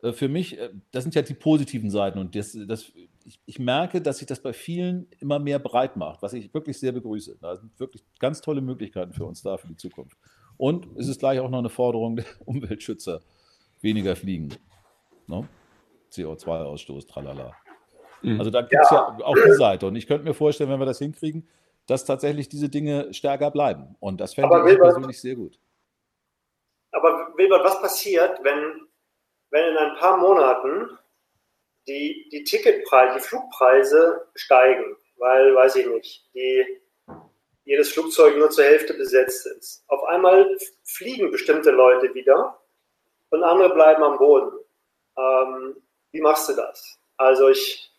[0.02, 2.90] äh, für mich, äh, das sind ja die positiven Seiten und das, das
[3.24, 6.78] ich, ich, merke, dass sich das bei vielen immer mehr breit macht, was ich wirklich
[6.78, 7.36] sehr begrüße.
[7.42, 10.16] Da sind wirklich ganz tolle Möglichkeiten für uns da für die Zukunft.
[10.56, 13.20] Und es ist gleich auch noch eine Forderung der Umweltschützer,
[13.82, 14.48] weniger fliegen.
[15.28, 15.42] No?
[15.42, 15.48] Ne?
[16.12, 17.54] CO2-Ausstoß, tralala.
[18.22, 18.38] Mhm.
[18.38, 19.16] Also da gibt es ja.
[19.18, 19.86] ja auch die Seite.
[19.86, 21.48] Und ich könnte mir vorstellen, wenn wir das hinkriegen,
[21.86, 23.96] dass tatsächlich diese Dinge stärker bleiben.
[24.00, 25.58] Und das fände ich Wilbert, persönlich sehr gut.
[26.92, 28.88] Aber Wilbert, was passiert, wenn,
[29.50, 30.98] wenn in ein paar Monaten
[31.86, 34.96] die, die Ticketpreise, die Flugpreise steigen?
[35.16, 36.64] Weil, weiß ich nicht, die,
[37.64, 39.84] jedes Flugzeug nur zur Hälfte besetzt ist.
[39.88, 42.58] Auf einmal fliegen bestimmte Leute wieder
[43.30, 44.57] und andere bleiben am Boden.
[45.18, 45.76] Ähm,
[46.12, 46.98] wie machst du das?
[47.16, 47.90] Also ich,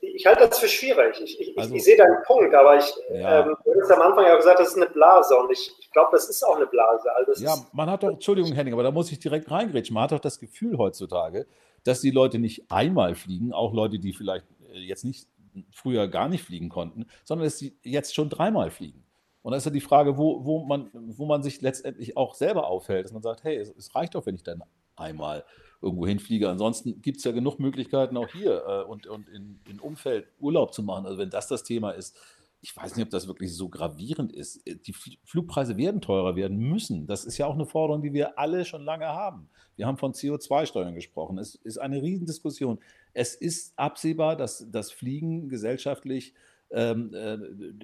[0.00, 1.20] ich halte das für schwierig.
[1.22, 3.46] Ich, ich, also, ich sehe deinen Punkt, aber ich, ja.
[3.46, 6.10] ähm, du hast am Anfang ja gesagt, das ist eine Blase und ich, ich glaube,
[6.12, 7.12] das ist auch eine Blase.
[7.14, 9.94] Also ja, man hat doch, Entschuldigung, Henning, aber da muss ich direkt reingrätschen.
[9.94, 11.46] Man hat doch das Gefühl heutzutage,
[11.84, 15.28] dass die Leute nicht einmal fliegen, auch Leute, die vielleicht äh, jetzt nicht
[15.72, 19.04] früher gar nicht fliegen konnten, sondern dass sie jetzt schon dreimal fliegen.
[19.42, 22.66] Und da ist ja die Frage, wo, wo, man, wo man sich letztendlich auch selber
[22.66, 24.62] aufhält, dass man sagt, hey, es, es reicht doch, wenn ich dann
[25.00, 25.44] einmal
[25.82, 26.48] irgendwo hinfliege.
[26.48, 30.74] Ansonsten gibt es ja genug Möglichkeiten auch hier äh, und, und in, in Umfeld Urlaub
[30.74, 31.06] zu machen.
[31.06, 32.16] Also wenn das das Thema ist,
[32.62, 34.66] ich weiß nicht, ob das wirklich so gravierend ist.
[34.66, 37.06] Äh, die Flugpreise werden teurer werden müssen.
[37.06, 39.48] Das ist ja auch eine Forderung, die wir alle schon lange haben.
[39.76, 41.38] Wir haben von CO2-Steuern gesprochen.
[41.38, 42.78] Es ist eine Riesendiskussion.
[43.14, 46.34] Es ist absehbar, dass das Fliegen gesellschaftlich
[46.70, 47.36] ähm, äh,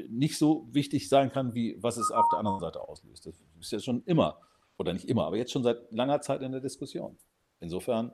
[0.08, 3.26] nicht so wichtig sein kann, wie was es auf der anderen Seite auslöst.
[3.26, 4.38] Das ist ja schon immer,
[4.78, 7.18] oder nicht immer, aber jetzt schon seit langer Zeit in der Diskussion.
[7.60, 8.12] Insofern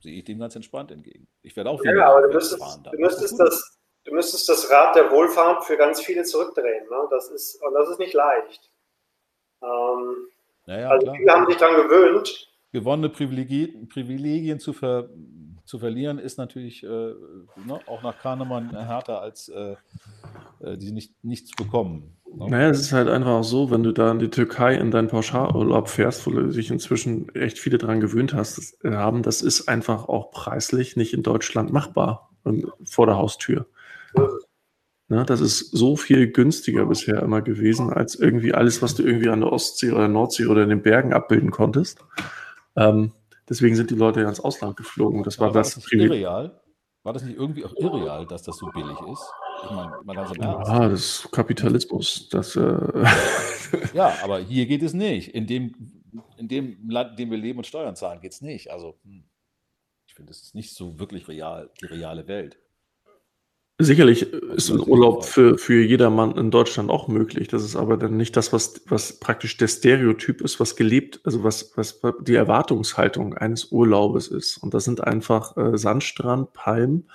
[0.00, 1.26] sehe ich dem ganz entspannt entgegen.
[1.42, 2.82] Ich werde auch wieder ja, aber du müsstest, fahren.
[2.84, 6.88] Du müsstest, das, du müsstest das Rad der Wohlfahrt für ganz viele zurückdrehen.
[6.88, 7.08] Ne?
[7.10, 8.70] Das ist, und das ist nicht leicht.
[9.62, 10.28] Ähm,
[10.66, 11.16] naja, also klar.
[11.16, 12.48] viele haben sich daran gewöhnt.
[12.70, 15.08] Gewonnene Privilegien, Privilegien zu, ver,
[15.68, 19.76] zu verlieren, ist natürlich äh, ne, auch nach Kahnemann härter als äh,
[20.60, 22.16] äh die nicht, nichts bekommen.
[22.34, 22.48] Ne?
[22.48, 25.08] Naja, es ist halt einfach auch so, wenn du da in die Türkei in deinen
[25.08, 29.42] Pauschalurlaub fährst, wo du dich inzwischen echt viele daran gewöhnt hast, das, äh, haben, das
[29.42, 32.30] ist einfach auch preislich nicht in Deutschland machbar
[32.84, 33.66] vor der Haustür.
[35.10, 39.28] Ne, das ist so viel günstiger bisher immer gewesen, als irgendwie alles, was du irgendwie
[39.28, 41.98] an der Ostsee oder Nordsee oder in den Bergen abbilden konntest.
[42.74, 43.12] Ähm,
[43.48, 45.22] deswegen sind die Leute ja ins Ausland geflogen.
[45.22, 46.60] Das war, war das, das irreal?
[47.02, 49.32] War das nicht irgendwie auch irreal, dass das so billig ist?
[49.64, 50.70] Ich meine, mal ganz im Ernst.
[50.70, 52.28] Ah, das ist Kapitalismus.
[52.28, 52.60] Das, äh
[53.94, 55.34] ja, aber hier geht es nicht.
[55.34, 55.74] In dem,
[56.36, 58.70] in dem Land, in dem wir leben und Steuern zahlen, geht es nicht.
[58.70, 59.24] Also, hm,
[60.06, 62.58] ich finde, es ist nicht so wirklich real, die reale Welt.
[63.80, 67.46] Sicherlich ist ein Urlaub für, für jedermann in Deutschland auch möglich.
[67.46, 71.44] Das ist aber dann nicht das, was, was praktisch der Stereotyp ist, was gelebt, also
[71.44, 74.56] was, was die Erwartungshaltung eines Urlaubes ist.
[74.58, 77.08] Und das sind einfach äh, Sandstrand, Palmen,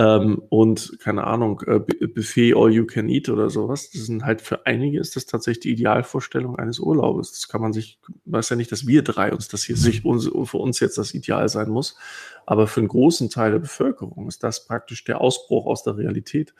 [0.00, 3.90] ähm, und keine Ahnung, äh, Buffet All You Can Eat oder sowas.
[3.90, 7.32] Das sind halt für einige ist das tatsächlich die Idealvorstellung eines Urlaubes.
[7.32, 10.56] Das kann man sich, weiß ja nicht, dass wir drei uns das hier sich für
[10.56, 11.98] uns jetzt das Ideal sein muss.
[12.46, 16.54] Aber für einen großen Teil der Bevölkerung ist das praktisch der Ausbruch aus der Realität.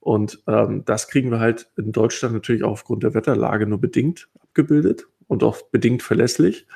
[0.00, 4.28] Und ähm, das kriegen wir halt in Deutschland natürlich auch aufgrund der Wetterlage nur bedingt
[4.42, 6.66] abgebildet und auch bedingt verlässlich.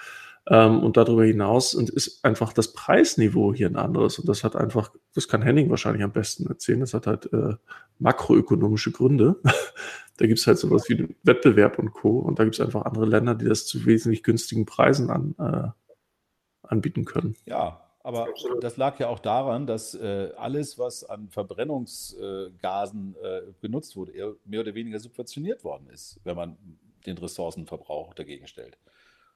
[0.46, 4.18] Ähm, und darüber hinaus ist einfach das Preisniveau hier ein anderes.
[4.18, 7.54] Und das hat einfach, das kann Henning wahrscheinlich am besten erzählen, das hat halt äh,
[7.98, 9.36] makroökonomische Gründe.
[10.16, 12.18] da gibt es halt sowas wie Wettbewerb und Co.
[12.18, 15.68] Und da gibt es einfach andere Länder, die das zu wesentlich günstigen Preisen an, äh,
[16.68, 17.36] anbieten können.
[17.46, 18.28] Ja, aber
[18.60, 24.60] das lag ja auch daran, dass äh, alles, was an Verbrennungsgasen äh, genutzt wurde, mehr
[24.60, 26.58] oder weniger subventioniert worden ist, wenn man
[27.06, 28.76] den Ressourcenverbrauch dagegen stellt.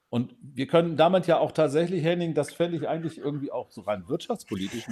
[0.09, 3.81] Und wir können damit ja auch tatsächlich, Henning, das fände ich eigentlich irgendwie auch so
[3.81, 4.87] rein wirtschaftspolitisch,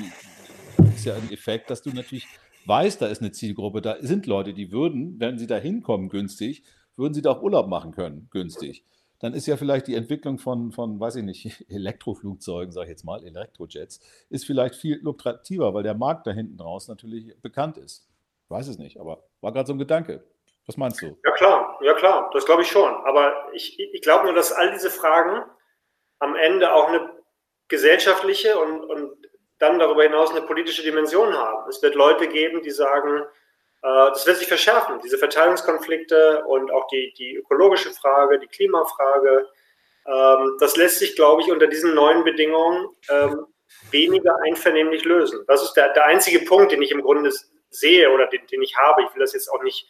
[0.96, 2.28] ist ja ein Effekt, dass du natürlich
[2.66, 6.64] weißt, da ist eine Zielgruppe, da sind Leute, die würden, wenn sie da hinkommen günstig,
[6.96, 8.84] würden sie da auch Urlaub machen können, günstig.
[9.20, 13.06] Dann ist ja vielleicht die Entwicklung von, von weiß ich nicht, Elektroflugzeugen, sage ich jetzt
[13.06, 14.00] mal, Elektrojets,
[14.30, 18.08] ist vielleicht viel lukrativer, weil der Markt da hinten raus natürlich bekannt ist.
[18.44, 20.24] Ich weiß es nicht, aber war gerade so ein Gedanke.
[20.68, 21.18] Was meinst du?
[21.24, 22.94] Ja klar, ja klar, das glaube ich schon.
[23.06, 25.44] Aber ich, ich glaube nur, dass all diese Fragen
[26.20, 27.10] am Ende auch eine
[27.70, 29.28] gesellschaftliche und, und
[29.60, 31.70] dann darüber hinaus eine politische Dimension haben.
[31.70, 33.22] Es wird Leute geben, die sagen,
[33.82, 39.48] äh, das wird sich verschärfen, diese Verteilungskonflikte und auch die, die ökologische Frage, die Klimafrage.
[40.06, 43.46] Ähm, das lässt sich, glaube ich, unter diesen neuen Bedingungen ähm,
[43.92, 45.44] weniger einvernehmlich lösen.
[45.48, 47.32] Das ist der, der einzige Punkt, den ich im Grunde
[47.70, 49.04] sehe oder den, den ich habe.
[49.04, 49.88] Ich will das jetzt auch nicht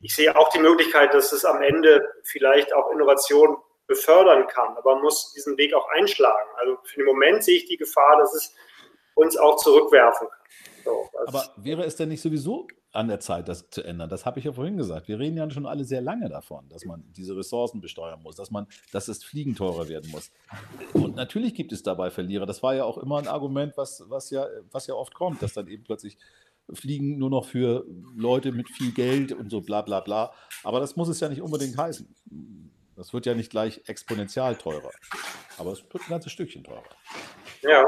[0.00, 4.94] ich sehe auch die Möglichkeit, dass es am Ende vielleicht auch Innovation befördern kann, aber
[4.94, 6.48] man muss diesen Weg auch einschlagen.
[6.56, 8.54] Also für den Moment sehe ich die Gefahr, dass es
[9.14, 10.38] uns auch zurückwerfen kann.
[10.84, 14.08] So, Aber wäre es denn nicht sowieso an der Zeit, das zu ändern?
[14.08, 15.08] Das habe ich ja vorhin gesagt.
[15.08, 18.50] Wir reden ja schon alle sehr lange davon, dass man diese Ressourcen besteuern muss, dass
[18.50, 20.30] man, dass das Fliegen teurer werden muss.
[20.92, 22.46] Und natürlich gibt es dabei Verlierer.
[22.46, 25.54] Das war ja auch immer ein Argument, was, was, ja, was ja oft kommt, dass
[25.54, 26.18] dann eben plötzlich
[26.72, 27.84] Fliegen nur noch für
[28.16, 30.32] Leute mit viel Geld und so bla bla bla.
[30.64, 32.72] Aber das muss es ja nicht unbedingt heißen.
[32.96, 34.90] Das wird ja nicht gleich exponentiell teurer.
[35.58, 36.82] Aber es wird ein ganzes Stückchen teurer.
[37.62, 37.84] Ja,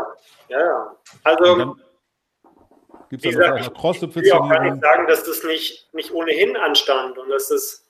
[0.49, 0.97] ja, ja.
[1.25, 1.77] Also.
[3.11, 7.17] Gibt es da noch cross Ich gar nicht sagen, dass das nicht, nicht ohnehin anstand
[7.17, 7.87] und dass das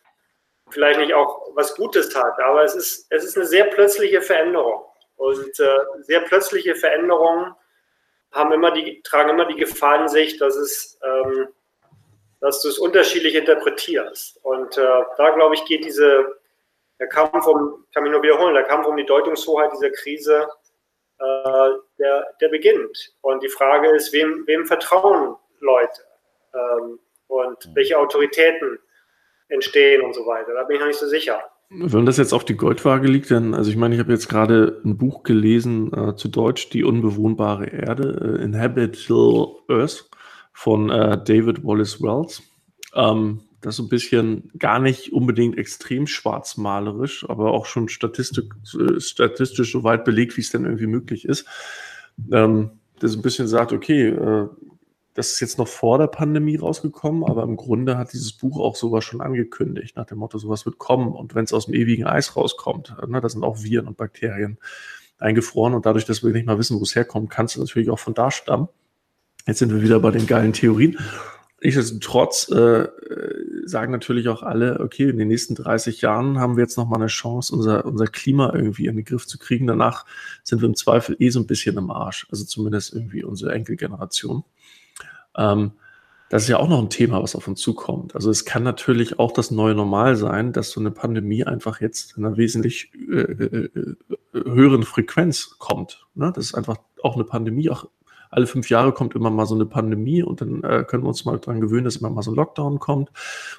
[0.71, 2.39] vielleicht nicht auch was Gutes tat.
[2.39, 4.85] Aber es ist, es ist eine sehr plötzliche Veränderung.
[5.17, 7.53] Und äh, sehr plötzliche Veränderungen
[8.33, 11.49] haben immer die, tragen immer die Gefahr in sich, dass es, ähm,
[12.41, 14.39] dass du es unterschiedlich interpretierst.
[14.45, 16.39] Und äh, da, glaube ich, geht diese,
[16.99, 20.49] der Kampf um, kann mich nur wiederholen, der Kampf um die Deutungshoheit dieser Krise,
[21.19, 23.13] äh, der, der beginnt.
[23.23, 26.03] Und die Frage ist, wem, wem vertrauen Leute?
[26.55, 27.75] Ähm, und mhm.
[27.75, 28.79] welche Autoritäten
[29.49, 30.55] entstehen und so weiter.
[30.55, 31.43] Da bin ich noch nicht so sicher.
[31.71, 34.81] Wenn das jetzt auf die Goldwaage liegt, dann, also ich meine, ich habe jetzt gerade
[34.85, 40.09] ein Buch gelesen äh, zu Deutsch, Die unbewohnbare Erde, äh, Inhabitable Earth
[40.55, 42.43] von äh, David Wallace Wells.
[42.95, 48.99] Ähm, das ist ein bisschen gar nicht unbedingt extrem schwarzmalerisch, aber auch schon statistisch, äh,
[48.99, 51.47] statistisch so weit belegt, wie es denn irgendwie möglich ist.
[52.33, 54.49] Ähm, das ein bisschen sagt, okay, äh,
[55.19, 58.77] das ist jetzt noch vor der Pandemie rausgekommen, aber im Grunde hat dieses Buch auch
[58.77, 61.13] sowas schon angekündigt, nach dem Motto, sowas wird kommen.
[61.13, 64.59] Und wenn es aus dem ewigen Eis rauskommt, ne, da sind auch Viren und Bakterien
[65.19, 67.99] eingefroren und dadurch, dass wir nicht mal wissen, wo es herkommt, kann es natürlich auch
[67.99, 68.69] von da stammen.
[69.45, 70.97] Jetzt sind wir wieder bei den geilen Theorien.
[71.61, 72.87] Nichtsdestotrotz äh,
[73.65, 77.09] sagen natürlich auch alle, okay, in den nächsten 30 Jahren haben wir jetzt nochmal eine
[77.09, 79.67] Chance, unser, unser Klima irgendwie in den Griff zu kriegen.
[79.67, 80.07] Danach
[80.45, 82.29] sind wir im Zweifel eh so ein bisschen im Arsch.
[82.31, 84.45] Also zumindest irgendwie unsere Enkelgeneration.
[85.39, 85.73] Ähm,
[86.29, 88.15] das ist ja auch noch ein Thema, was auf uns zukommt.
[88.15, 92.19] Also es kann natürlich auch das neue Normal sein, dass so eine Pandemie einfach jetzt
[92.19, 93.97] in einer wesentlich äh, äh, äh
[94.35, 96.07] höheren Frequenz kommt.
[96.15, 96.31] Ne?
[96.35, 97.71] Das ist einfach auch eine Pandemie.
[97.71, 97.87] Auch
[98.31, 101.25] alle fünf Jahre kommt immer mal so eine Pandemie und dann äh, können wir uns
[101.25, 103.11] mal dran gewöhnen, dass immer mal so ein Lockdown kommt.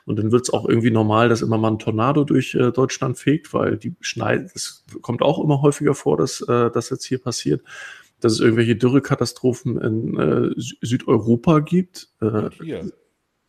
[0.06, 3.18] Und dann wird es auch irgendwie normal, dass immer mal ein Tornado durch äh, Deutschland
[3.18, 7.20] fegt, weil die schneiden, es kommt auch immer häufiger vor, dass äh, das jetzt hier
[7.20, 7.64] passiert
[8.20, 12.10] dass es irgendwelche Dürrekatastrophen in äh, Südeuropa gibt.
[12.22, 12.50] Äh,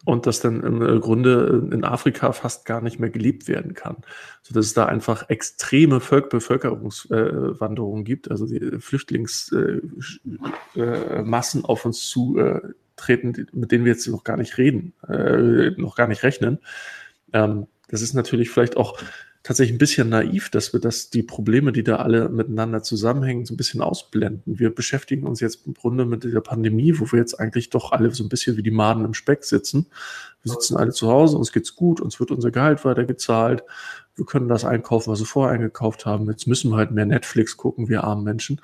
[0.07, 3.99] und dass dann im äh, Grunde in Afrika fast gar nicht mehr gelebt werden kann.
[4.43, 12.09] Sodass es da einfach extreme Völk Bevölkerungswanderungen äh, gibt, also die Flüchtlingsmassen äh, auf uns
[12.09, 12.39] zu
[12.97, 14.95] treten, mit denen wir jetzt noch gar nicht reden,
[15.77, 16.61] noch gar nicht rechnen.
[17.33, 18.99] Ähm, das ist natürlich vielleicht auch
[19.43, 23.55] tatsächlich ein bisschen naiv, dass wir das, die Probleme, die da alle miteinander zusammenhängen, so
[23.55, 24.59] ein bisschen ausblenden.
[24.59, 28.11] Wir beschäftigen uns jetzt im Grunde mit dieser Pandemie, wo wir jetzt eigentlich doch alle
[28.11, 29.87] so ein bisschen wie die Maden im Speck sitzen.
[30.43, 33.65] Wir sitzen alle zu Hause, uns geht's gut, uns wird unser Gehalt weitergezahlt.
[34.15, 36.29] Wir können das einkaufen, was wir vorher eingekauft haben.
[36.29, 38.61] Jetzt müssen wir halt mehr Netflix gucken, wir armen Menschen.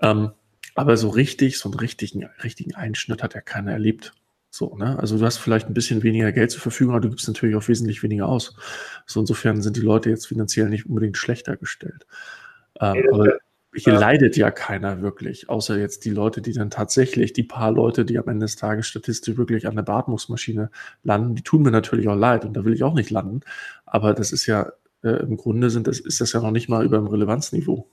[0.00, 0.30] Ähm,
[0.74, 4.14] aber so richtig, so einen richtigen, richtigen Einschnitt hat ja keiner erlebt.
[4.56, 4.98] So, ne?
[4.98, 7.68] Also du hast vielleicht ein bisschen weniger Geld zur Verfügung, aber du gibst natürlich auch
[7.68, 8.56] wesentlich weniger aus.
[9.04, 12.06] So insofern sind die Leute jetzt finanziell nicht unbedingt schlechter gestellt.
[12.80, 13.36] Ähm, aber
[13.74, 13.98] hier ja.
[13.98, 18.18] leidet ja keiner wirklich, außer jetzt die Leute, die dann tatsächlich, die paar Leute, die
[18.18, 20.70] am Ende des Tages statistisch wirklich an der Beatmungsmaschine
[21.02, 23.42] landen, die tun mir natürlich auch leid und da will ich auch nicht landen.
[23.84, 24.72] Aber das ist ja,
[25.04, 27.86] äh, im Grunde sind das, ist das ja noch nicht mal über dem Relevanzniveau.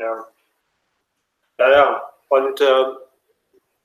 [0.00, 0.24] Ja.
[1.60, 2.02] Ja, ja.
[2.28, 3.03] Und äh,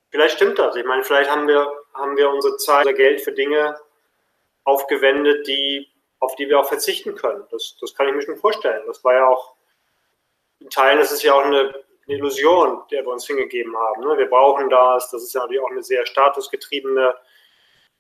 [0.10, 0.76] Vielleicht stimmt das.
[0.76, 3.80] Ich meine, vielleicht haben wir, haben wir unsere Zeit, unser Geld für Dinge
[4.64, 5.88] aufgewendet, die,
[6.20, 7.46] auf die wir auch verzichten können.
[7.52, 8.84] Das, das kann ich mir schon vorstellen.
[8.88, 9.56] Das war ja auch,
[10.60, 14.02] in Teilen ist es ja auch eine, eine Illusion, der wir uns hingegeben haben.
[14.02, 14.18] Ne?
[14.18, 15.12] Wir brauchen das.
[15.12, 17.16] Das ist ja natürlich auch eine sehr statusgetriebene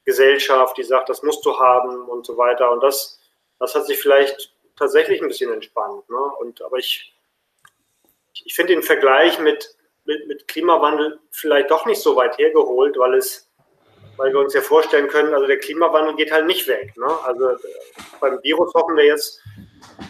[0.05, 2.71] Gesellschaft, die sagt, das musst du haben und so weiter.
[2.71, 3.19] Und das,
[3.59, 6.09] das hat sich vielleicht tatsächlich ein bisschen entspannt.
[6.09, 6.17] Ne?
[6.39, 7.13] Und, aber ich,
[8.43, 13.15] ich finde den Vergleich mit, mit, mit Klimawandel vielleicht doch nicht so weit hergeholt, weil
[13.15, 13.49] es
[14.19, 16.93] weil wir uns ja vorstellen können, also der Klimawandel geht halt nicht weg.
[16.97, 17.07] Ne?
[17.23, 17.55] Also
[18.19, 19.41] beim Virus hoffen wir jetzt,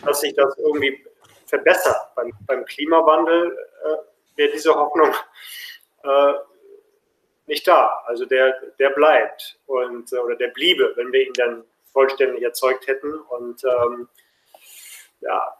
[0.03, 1.05] dass sich das irgendwie
[1.45, 1.95] verbessert.
[2.15, 5.13] Beim, beim Klimawandel äh, wäre diese Hoffnung
[6.03, 6.33] äh,
[7.45, 8.01] nicht da.
[8.07, 12.87] Also der, der bleibt und, äh, oder der bliebe, wenn wir ihn dann vollständig erzeugt
[12.87, 13.13] hätten.
[13.13, 14.09] Und ähm,
[15.21, 15.55] ja,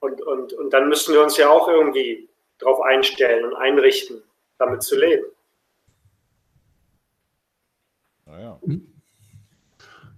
[0.00, 2.28] und, und, und dann müssen wir uns ja auch irgendwie
[2.58, 4.22] darauf einstellen und einrichten,
[4.58, 5.24] damit zu leben.
[8.26, 8.58] Naja.
[8.64, 8.94] Mhm.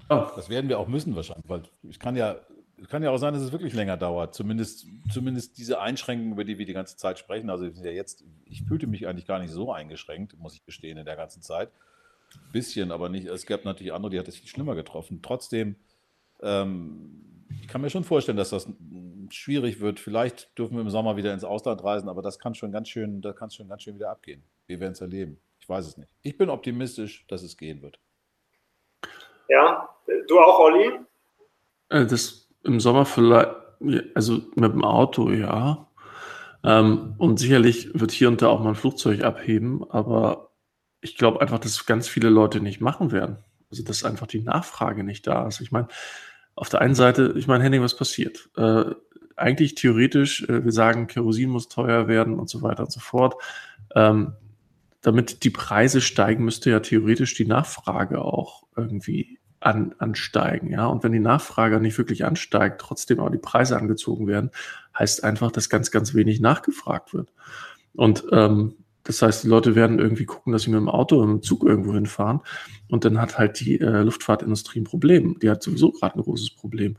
[0.08, 2.40] Das werden wir auch müssen wahrscheinlich, weil ich kann ja
[2.88, 4.34] kann ja auch sein, dass es wirklich länger dauert.
[4.34, 7.50] Zumindest, zumindest diese Einschränkungen, über die wir die ganze Zeit sprechen.
[7.50, 11.04] Also ja jetzt, ich fühlte mich eigentlich gar nicht so eingeschränkt, muss ich gestehen, in
[11.04, 11.70] der ganzen Zeit.
[12.52, 13.26] Bisschen, aber nicht.
[13.26, 15.20] Es gab natürlich andere, die hat es viel schlimmer getroffen.
[15.22, 15.76] Trotzdem,
[16.40, 18.68] ähm, ich kann mir schon vorstellen, dass das
[19.30, 20.00] schwierig wird.
[20.00, 23.20] Vielleicht dürfen wir im Sommer wieder ins Ausland reisen, aber das kann schon ganz schön,
[23.20, 24.42] da kann schon ganz schön wieder abgehen.
[24.66, 25.38] Wir werden es erleben.
[25.60, 26.10] Ich weiß es nicht.
[26.22, 27.98] Ich bin optimistisch, dass es gehen wird.
[29.48, 29.88] Ja,
[30.28, 30.90] du auch, Olli?
[31.88, 33.50] Äh, das im Sommer vielleicht,
[34.14, 35.88] also mit dem Auto, ja.
[36.62, 40.50] Ähm, und sicherlich wird hier und da auch mal ein Flugzeug abheben, aber
[41.00, 43.38] ich glaube einfach, dass ganz viele Leute nicht machen werden.
[43.70, 45.60] Also, dass einfach die Nachfrage nicht da ist.
[45.60, 45.88] Ich meine,
[46.60, 48.50] auf der einen Seite, ich meine, Henning, was passiert?
[48.54, 48.84] Äh,
[49.34, 53.34] eigentlich theoretisch, äh, wir sagen, Kerosin muss teuer werden und so weiter und so fort.
[53.94, 54.34] Ähm,
[55.00, 60.70] damit die Preise steigen, müsste ja theoretisch die Nachfrage auch irgendwie an, ansteigen.
[60.70, 60.84] Ja?
[60.84, 64.50] Und wenn die Nachfrage nicht wirklich ansteigt, trotzdem aber die Preise angezogen werden,
[64.98, 67.32] heißt einfach, dass ganz, ganz wenig nachgefragt wird.
[67.94, 71.38] Und ähm, das heißt, die Leute werden irgendwie gucken, dass sie mit dem Auto mit
[71.38, 72.40] dem Zug irgendwo hinfahren.
[72.90, 75.38] Und dann hat halt die äh, Luftfahrtindustrie ein Problem.
[75.40, 76.96] Die hat sowieso gerade ein großes Problem.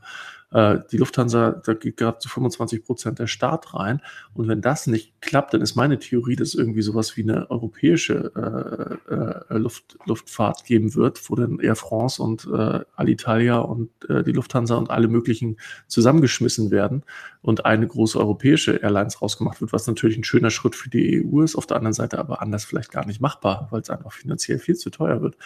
[0.52, 4.00] Äh, die Lufthansa, da geht gerade zu 25 Prozent der Staat rein.
[4.34, 8.98] Und wenn das nicht klappt, dann ist meine Theorie, dass irgendwie sowas wie eine europäische
[9.08, 9.14] äh,
[9.54, 14.32] äh, Luft, Luftfahrt geben wird, wo dann Air France und äh, Alitalia und äh, die
[14.32, 17.02] Lufthansa und alle möglichen zusammengeschmissen werden
[17.40, 21.42] und eine große europäische Airlines rausgemacht wird, was natürlich ein schöner Schritt für die EU
[21.42, 24.58] ist, auf der anderen Seite aber anders vielleicht gar nicht machbar, weil es einfach finanziell
[24.58, 25.36] viel zu teuer wird.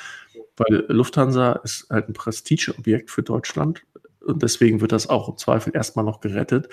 [0.57, 3.83] Weil Lufthansa ist halt ein Prestigeobjekt für Deutschland
[4.27, 6.69] und deswegen wird das auch im Zweifel erstmal noch gerettet.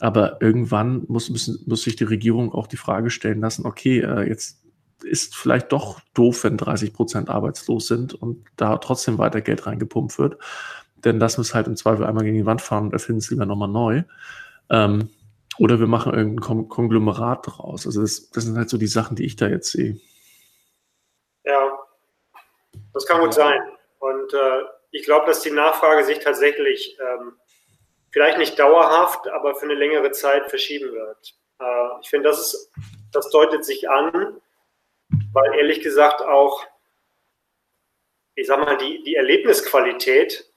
[0.00, 4.28] Aber irgendwann muss, müssen, muss sich die Regierung auch die Frage stellen lassen, okay, äh,
[4.28, 4.60] jetzt
[5.02, 10.18] ist vielleicht doch doof, wenn 30 Prozent arbeitslos sind und da trotzdem weiter Geld reingepumpt
[10.18, 10.38] wird.
[11.04, 13.44] Denn das muss halt im Zweifel einmal gegen die Wand fahren und erfinden es lieber
[13.44, 14.04] nochmal neu.
[14.70, 15.10] Ähm,
[15.58, 17.86] oder wir machen irgendein Konglomerat draus.
[17.86, 20.00] Also das, das sind halt so die Sachen, die ich da jetzt sehe.
[21.44, 21.70] Ja,
[22.94, 23.60] das kann gut sein.
[23.98, 27.38] Und äh, ich glaube, dass die Nachfrage sich tatsächlich ähm,
[28.12, 31.34] vielleicht nicht dauerhaft, aber für eine längere Zeit verschieben wird.
[31.60, 32.72] Äh, ich finde, das, ist,
[33.12, 34.40] das deutet sich an,
[35.32, 36.64] weil ehrlich gesagt auch,
[38.36, 40.48] ich sag mal, die, die Erlebnisqualität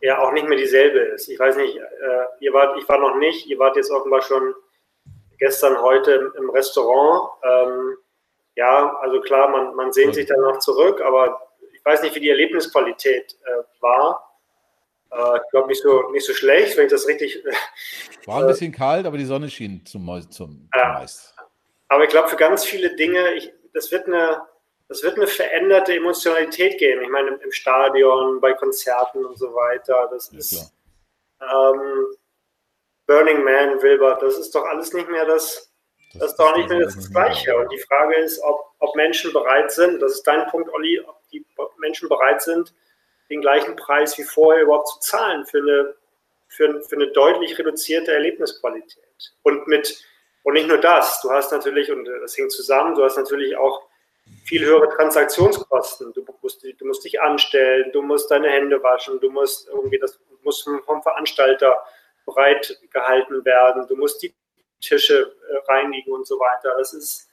[0.00, 1.28] ja auch nicht mehr dieselbe ist.
[1.28, 4.54] Ich weiß nicht, äh, ihr wart, ich war noch nicht, ihr wart jetzt offenbar schon
[5.38, 7.30] gestern, heute im, im Restaurant.
[7.42, 7.96] Ähm,
[8.54, 11.40] ja, also klar, man, man sehnt sich danach zurück, aber
[11.86, 14.38] weiß nicht, wie die Erlebnisqualität äh, war.
[15.12, 17.42] Äh, ich glaube, nicht so, nicht so schlecht, wenn ich das richtig.
[18.26, 21.04] war ein bisschen kalt, aber die Sonne schien zum, zum, ja.
[21.88, 24.42] Aber ich glaube, für ganz viele Dinge, ich, das, wird eine,
[24.88, 27.02] das wird eine veränderte Emotionalität geben.
[27.02, 30.08] Ich meine, im, im Stadion, bei Konzerten und so weiter.
[30.10, 30.72] Das ja, ist.
[31.40, 32.06] Ähm,
[33.06, 35.72] Burning Man, Wilbert, das ist doch alles nicht mehr das,
[36.12, 37.56] das, das ist doch nicht mehr das Gleiche.
[37.56, 41.16] Und die Frage ist, ob, ob Menschen bereit sind, das ist dein Punkt, Olli, ob
[41.40, 41.46] die
[41.78, 42.74] Menschen bereit sind,
[43.30, 45.94] den gleichen Preis wie vorher überhaupt zu zahlen für eine,
[46.48, 49.34] für, für eine deutlich reduzierte Erlebnisqualität.
[49.42, 50.04] Und mit,
[50.42, 53.82] und nicht nur das, du hast natürlich, und das hängt zusammen, du hast natürlich auch
[54.44, 56.12] viel höhere Transaktionskosten.
[56.12, 60.18] Du musst, du musst dich anstellen, du musst deine Hände waschen, du musst irgendwie das
[60.42, 61.76] muss vom Veranstalter
[62.24, 64.34] bereit gehalten werden, du musst die
[64.80, 66.74] Tische äh, reinigen und so weiter.
[66.78, 67.28] Das ist,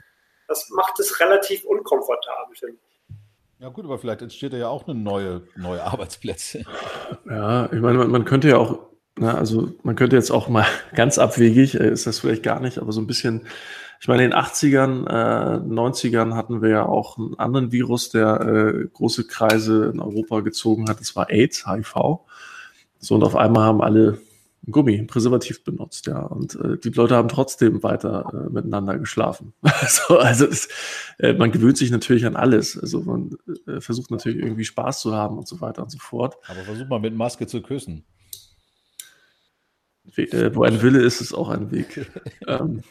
[0.48, 2.93] das macht es relativ unkomfortabel, finde ich.
[3.64, 6.66] Ja gut, aber vielleicht entsteht ja auch eine neue, neue Arbeitsplätze.
[7.26, 8.80] Ja, ich meine, man, man könnte ja auch,
[9.18, 12.78] na, also man könnte jetzt auch mal ganz abwegig, äh, ist das vielleicht gar nicht,
[12.78, 13.48] aber so ein bisschen,
[14.02, 18.42] ich meine, in den 80ern, äh, 90ern hatten wir ja auch einen anderen Virus, der
[18.42, 21.00] äh, große Kreise in Europa gezogen hat.
[21.00, 22.20] Das war AIDS, HIV.
[23.00, 24.18] So, und auf einmal haben alle
[24.70, 26.20] Gummi, ein Präservativ benutzt, ja.
[26.22, 29.54] Und äh, die Leute haben trotzdem weiter äh, miteinander geschlafen.
[29.62, 30.70] also, also es,
[31.20, 32.78] äh, man gewöhnt sich natürlich an alles.
[32.78, 36.38] Also man äh, versucht natürlich irgendwie Spaß zu haben und so weiter und so fort.
[36.48, 38.06] Aber versucht mal mit Maske zu küssen.
[40.16, 42.10] We äh, wo ein Wille ist, ist auch ein Weg.
[42.48, 42.84] ähm,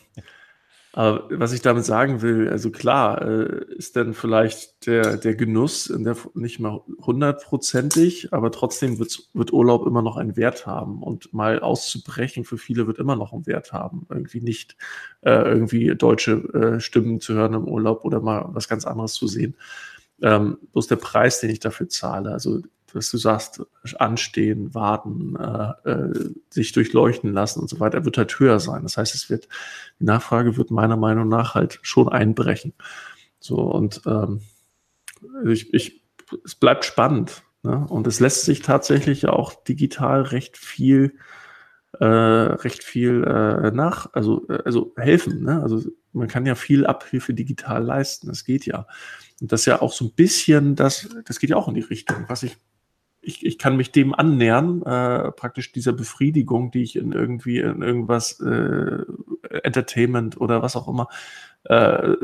[0.95, 5.86] aber was ich damit sagen will, also klar, äh, ist dann vielleicht der, der Genuss
[5.86, 11.03] in der, nicht mehr hundertprozentig, aber trotzdem wird, wird Urlaub immer noch einen Wert haben
[11.03, 14.07] und mal auszubrechen für viele wird immer noch einen Wert haben.
[14.11, 14.76] Irgendwie nicht
[15.22, 19.26] äh, irgendwie deutsche äh, Stimmen zu hören im Urlaub oder mal was ganz anderes zu
[19.26, 19.57] sehen.
[20.20, 22.61] Ähm, bloß der Preis, den ich dafür zahle, also
[22.93, 23.62] dass du sagst,
[23.99, 28.82] anstehen, warten, äh, äh, sich durchleuchten lassen und so weiter, wird halt höher sein.
[28.82, 29.49] Das heißt, es wird,
[30.01, 32.74] die Nachfrage wird meiner Meinung nach halt schon einbrechen.
[33.40, 34.43] So, und ähm,
[35.45, 36.03] ich, ich,
[36.45, 37.43] es bleibt spannend.
[37.62, 37.86] Ne?
[37.88, 41.14] Und es lässt sich tatsächlich auch digital recht viel
[41.99, 45.43] äh, recht viel äh, nach, also, äh, also helfen.
[45.43, 45.62] Ne?
[45.62, 45.82] Also
[46.12, 48.86] man kann ja viel Abhilfe digital leisten, das geht ja.
[49.40, 51.80] Und das ist ja auch so ein bisschen, das, das geht ja auch in die
[51.80, 52.57] Richtung, was ich
[53.22, 57.80] ich, ich kann mich dem annähern, äh, praktisch dieser Befriedigung, die ich in irgendwie in
[57.80, 59.04] irgendwas äh,
[59.62, 61.08] Entertainment oder was auch immer
[61.64, 62.16] äh,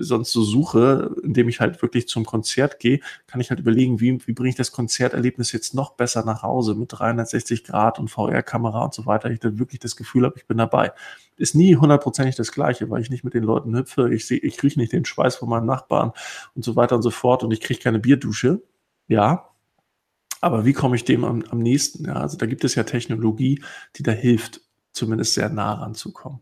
[0.00, 4.26] sonst so suche, indem ich halt wirklich zum Konzert gehe, kann ich halt überlegen, wie,
[4.26, 8.84] wie bringe ich das Konzerterlebnis jetzt noch besser nach Hause mit 360 Grad und VR-Kamera
[8.84, 9.30] und so weiter.
[9.30, 10.92] Ich dann wirklich das Gefühl habe, ich bin dabei.
[11.36, 14.62] Ist nie hundertprozentig das Gleiche, weil ich nicht mit den Leuten hüpfe, ich sehe, ich
[14.62, 16.12] rieche nicht den Schweiß von meinem Nachbarn
[16.54, 18.62] und so weiter und so fort und ich kriege keine Bierdusche.
[19.08, 19.50] Ja,
[20.40, 22.04] aber wie komme ich dem am, am nächsten?
[22.04, 23.62] Ja, also da gibt es ja Technologie,
[23.96, 24.60] die da hilft,
[24.92, 26.40] zumindest sehr nah ranzukommen.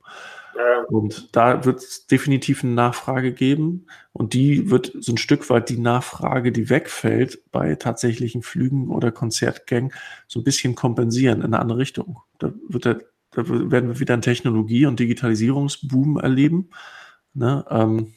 [0.89, 3.87] Und da wird es definitiv eine Nachfrage geben.
[4.13, 9.13] Und die wird so ein Stück weit die Nachfrage, die wegfällt bei tatsächlichen Flügen oder
[9.13, 9.93] Konzertgängen,
[10.29, 12.19] so ein bisschen kompensieren in eine andere Richtung.
[12.39, 13.01] Da, wird der,
[13.33, 16.71] da werden wir wieder einen Technologie- und Digitalisierungsboom erleben.
[17.35, 17.65] Ne?
[17.71, 18.15] Ähm,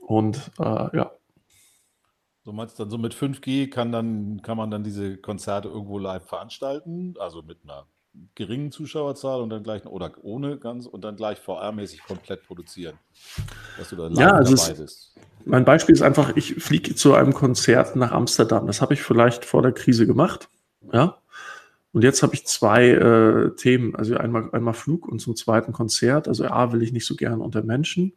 [0.00, 1.12] und äh, ja.
[2.50, 6.00] So meinst du dann so mit 5G kann dann kann man dann diese Konzerte irgendwo
[6.00, 7.86] live veranstalten, also mit einer
[8.34, 12.98] geringen Zuschauerzahl und dann gleich oder ohne ganz und dann gleich VR-mäßig komplett produzieren.
[13.78, 15.14] Dass du da ja, also dabei bist.
[15.44, 18.66] Mein Beispiel ist einfach, ich fliege zu einem Konzert nach Amsterdam.
[18.66, 20.48] Das habe ich vielleicht vor der Krise gemacht.
[20.92, 21.18] Ja.
[21.92, 23.94] Und jetzt habe ich zwei äh, Themen.
[23.94, 26.26] Also einmal, einmal Flug und zum zweiten Konzert.
[26.26, 28.12] Also A will ich nicht so gern unter Menschen,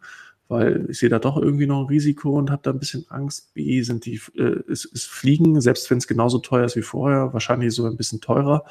[0.47, 3.53] weil ich sehe da doch irgendwie noch ein Risiko und habe da ein bisschen Angst.
[3.53, 7.33] B sind die, äh, ist, ist Fliegen, selbst wenn es genauso teuer ist wie vorher,
[7.33, 8.65] wahrscheinlich so ein bisschen teurer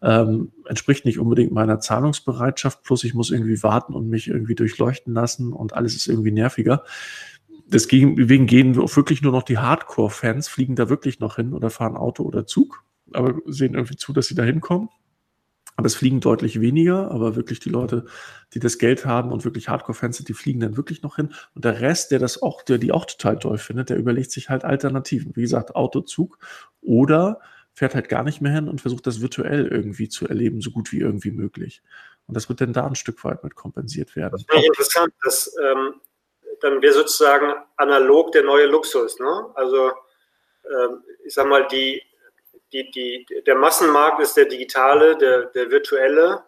[0.00, 5.12] ähm, entspricht nicht unbedingt meiner Zahlungsbereitschaft, plus ich muss irgendwie warten und mich irgendwie durchleuchten
[5.12, 6.84] lassen und alles ist irgendwie nerviger.
[7.66, 12.22] Deswegen gehen wirklich nur noch die Hardcore-Fans, fliegen da wirklich noch hin oder fahren Auto
[12.22, 14.88] oder Zug, aber sehen irgendwie zu, dass sie da hinkommen.
[15.78, 18.04] Aber es fliegen deutlich weniger, aber wirklich die Leute,
[18.52, 21.32] die das Geld haben und wirklich Hardcore-Fans sind, die fliegen dann wirklich noch hin.
[21.54, 24.50] Und der Rest, der das auch, der die auch total toll findet, der überlegt sich
[24.50, 25.36] halt Alternativen.
[25.36, 26.40] Wie gesagt, Auto, Zug
[26.80, 27.40] oder
[27.74, 30.90] fährt halt gar nicht mehr hin und versucht das virtuell irgendwie zu erleben, so gut
[30.90, 31.80] wie irgendwie möglich.
[32.26, 34.44] Und das wird dann da ein Stück weit mit kompensiert werden.
[34.48, 35.94] Das ich interessant, dass ähm,
[36.60, 39.20] dann wäre sozusagen analog der neue Luxus.
[39.20, 39.46] Ne?
[39.54, 39.92] Also
[40.64, 42.02] ähm, ich sag mal, die,
[42.72, 46.44] die, die, der Massenmarkt ist der digitale, der, der virtuelle.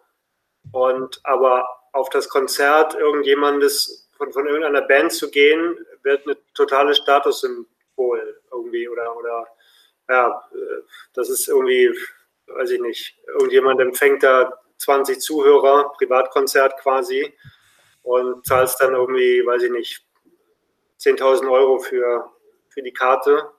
[0.71, 6.93] Und aber auf das Konzert irgendjemandes von, von irgendeiner Band zu gehen, wird eine totale
[6.93, 9.47] Statussymbol irgendwie oder, oder
[10.09, 10.43] ja,
[11.13, 11.91] das ist irgendwie,
[12.47, 17.33] weiß ich nicht, irgendjemand empfängt da 20 Zuhörer, Privatkonzert quasi,
[18.03, 20.05] und zahlst dann irgendwie, weiß ich nicht,
[20.99, 22.29] 10.000 Euro für,
[22.69, 23.49] für die Karte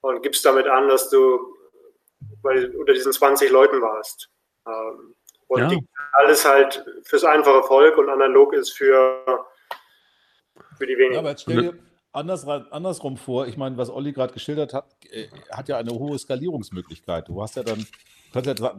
[0.00, 1.55] und gibst damit an, dass du
[2.46, 4.30] bei, unter diesen 20 Leuten warst.
[4.66, 5.14] Ähm,
[5.48, 5.78] und ja.
[6.12, 9.44] alles halt fürs einfache Volk und analog ist für,
[10.76, 11.14] für die wenigen.
[11.14, 11.78] Ja, aber jetzt stell dir,
[12.12, 13.46] anders, andersrum vor.
[13.46, 17.28] Ich meine, was Olli gerade geschildert hat, äh, hat ja eine hohe Skalierungsmöglichkeit.
[17.28, 17.86] Du hast ja dann,
[18.32, 18.72] kannst ja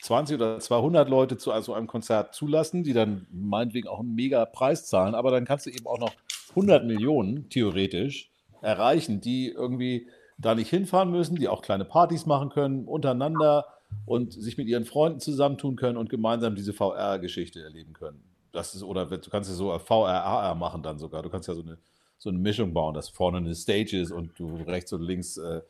[0.00, 4.46] 20 oder 200 Leute zu also einem Konzert zulassen, die dann meinetwegen auch einen mega
[4.46, 6.14] Preis zahlen, aber dann kannst du eben auch noch
[6.50, 8.30] 100 Millionen theoretisch
[8.62, 13.66] erreichen, die irgendwie da nicht hinfahren müssen, die auch kleine Partys machen können untereinander
[14.06, 18.22] und sich mit ihren Freunden zusammentun können und gemeinsam diese VR-Geschichte erleben können.
[18.52, 21.22] Das ist, oder du kannst ja so VRAR machen dann sogar.
[21.22, 21.78] Du kannst ja so eine
[22.24, 25.60] so eine Mischung bauen, dass vorne eine Stage ist und du rechts und links äh,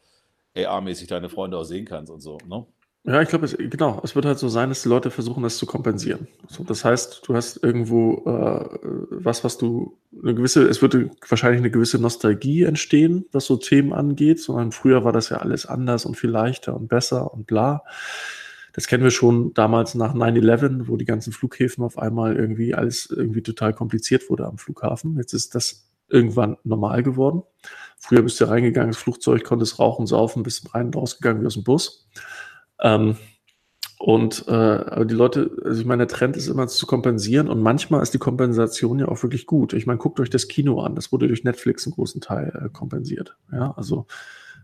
[0.56, 2.38] AR-mäßig deine Freunde auch sehen kannst und so.
[2.46, 2.64] Ne?
[3.06, 4.00] Ja, ich glaube, genau.
[4.02, 6.26] Es wird halt so sein, dass die Leute versuchen, das zu kompensieren.
[6.48, 8.78] So, das heißt, du hast irgendwo äh,
[9.10, 13.92] was, was du eine gewisse, es würde wahrscheinlich eine gewisse Nostalgie entstehen, was so Themen
[13.92, 17.84] angeht, sondern früher war das ja alles anders und viel leichter und besser und bla.
[18.72, 23.10] Das kennen wir schon damals nach 9-11, wo die ganzen Flughäfen auf einmal irgendwie alles
[23.14, 25.18] irgendwie total kompliziert wurde am Flughafen.
[25.18, 27.42] Jetzt ist das irgendwann normal geworden.
[27.98, 31.54] Früher bist du reingegangen, das Flugzeug, konntest rauchen, saufen, bist rein und rausgegangen wie aus
[31.54, 32.08] dem Bus.
[32.84, 33.16] Ähm,
[33.98, 37.62] und äh, aber die Leute, also ich meine, der Trend ist immer zu kompensieren und
[37.62, 39.72] manchmal ist die Kompensation ja auch wirklich gut.
[39.72, 42.68] Ich meine, guckt euch das Kino an, das wurde durch Netflix einen großen Teil äh,
[42.68, 43.36] kompensiert.
[43.50, 44.06] Ja, also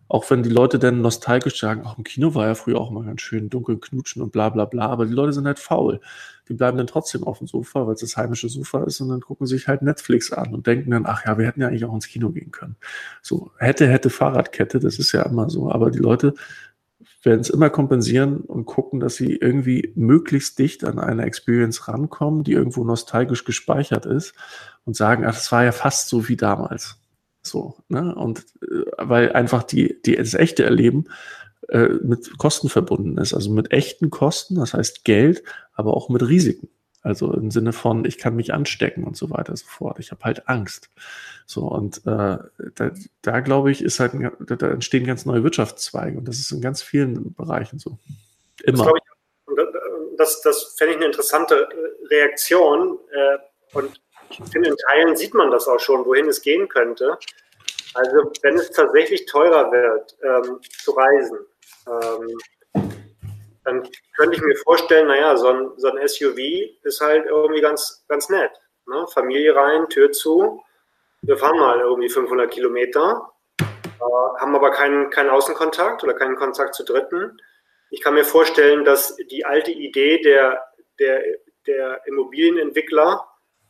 [0.09, 3.05] auch wenn die Leute dann nostalgisch sagen, auch im Kino war ja früher auch immer
[3.05, 6.01] ganz schön dunkel knutschen und bla bla bla, aber die Leute sind halt faul.
[6.49, 9.21] Die bleiben dann trotzdem auf dem Sofa, weil es das heimische Sofa ist und dann
[9.21, 11.95] gucken sich halt Netflix an und denken dann, ach ja, wir hätten ja eigentlich auch
[11.95, 12.77] ins Kino gehen können.
[13.23, 16.35] So, hätte, hätte Fahrradkette, das ist ja immer so, aber die Leute
[17.23, 22.45] werden es immer kompensieren und gucken, dass sie irgendwie möglichst dicht an eine Experience rankommen,
[22.45, 24.35] die irgendwo nostalgisch gespeichert ist
[24.85, 26.97] und sagen, ach, das war ja fast so wie damals.
[27.43, 28.15] So, ne?
[28.15, 31.07] Und äh, weil einfach die, die das echte Erleben
[31.69, 35.43] äh, mit Kosten verbunden ist, also mit echten Kosten, das heißt Geld,
[35.73, 36.69] aber auch mit Risiken.
[37.03, 39.99] Also im Sinne von, ich kann mich anstecken und so weiter und so fort.
[39.99, 40.91] Ich habe halt Angst.
[41.47, 42.39] So, und äh,
[42.75, 42.91] da,
[43.23, 46.61] da glaube ich, ist halt, da, da entstehen ganz neue Wirtschaftszweige und das ist in
[46.61, 47.99] ganz vielen Bereichen so.
[48.65, 48.85] Immer.
[48.85, 51.69] Das, ich, das, das fände ich eine interessante
[52.11, 52.99] Reaktion.
[53.13, 57.19] Äh, und ich finde, in Teilen sieht man das auch schon, wohin es gehen könnte.
[57.95, 61.39] Also, wenn es tatsächlich teurer wird, ähm, zu reisen,
[61.89, 62.39] ähm,
[63.65, 66.39] dann könnte ich mir vorstellen, naja, so ein, so ein SUV
[66.83, 68.53] ist halt irgendwie ganz, ganz nett.
[68.87, 69.07] Ne?
[69.13, 70.63] Familie rein, Tür zu.
[71.23, 73.31] Wir fahren mal irgendwie 500 Kilometer,
[73.61, 77.39] äh, haben aber keinen, keinen Außenkontakt oder keinen Kontakt zu Dritten.
[77.91, 80.65] Ich kann mir vorstellen, dass die alte Idee der,
[80.99, 81.23] der,
[81.67, 83.27] der Immobilienentwickler,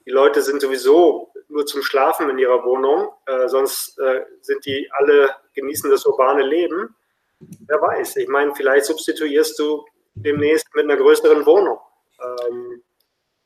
[0.07, 4.89] die Leute sind sowieso nur zum Schlafen in ihrer Wohnung, äh, sonst äh, sind die
[4.93, 6.95] alle, genießen das urbane Leben.
[7.41, 9.85] Wer weiß, ich meine, vielleicht substituierst du
[10.15, 11.79] demnächst mit einer größeren Wohnung.
[12.21, 12.83] Ähm,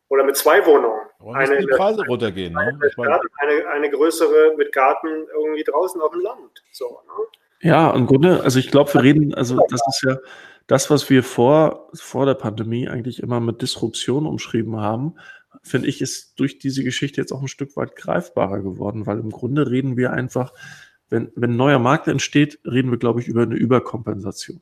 [0.09, 1.01] oder mit zwei Wohnungen.
[1.33, 2.53] eine, die Preise der, runtergehen.
[2.53, 2.79] Ne?
[2.99, 6.63] Eine, eine, eine, größere mit Garten irgendwie draußen auf dem Land.
[6.73, 7.69] So, ne?
[7.69, 10.19] Ja, im Grunde, also ich glaube, wir reden, also das ist ja
[10.67, 15.15] das, was wir vor, vor der Pandemie eigentlich immer mit Disruption umschrieben haben,
[15.63, 19.31] finde ich, ist durch diese Geschichte jetzt auch ein Stück weit greifbarer geworden, weil im
[19.31, 20.53] Grunde reden wir einfach,
[21.15, 24.61] wenn, wenn ein neuer Markt entsteht, reden wir, glaube ich, über eine Überkompensation.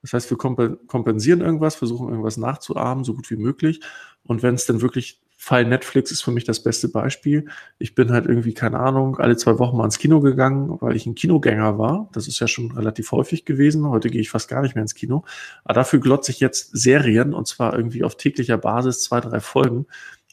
[0.00, 3.80] Das heißt, wir kompensieren irgendwas, versuchen irgendwas nachzuahmen, so gut wie möglich.
[4.22, 7.46] Und wenn es dann wirklich Fall Netflix ist für mich das beste Beispiel.
[7.78, 11.04] Ich bin halt irgendwie, keine Ahnung, alle zwei Wochen mal ins Kino gegangen, weil ich
[11.06, 12.08] ein Kinogänger war.
[12.12, 13.86] Das ist ja schon relativ häufig gewesen.
[13.88, 15.24] Heute gehe ich fast gar nicht mehr ins Kino.
[15.64, 19.86] Aber dafür glotze ich jetzt Serien und zwar irgendwie auf täglicher Basis zwei, drei Folgen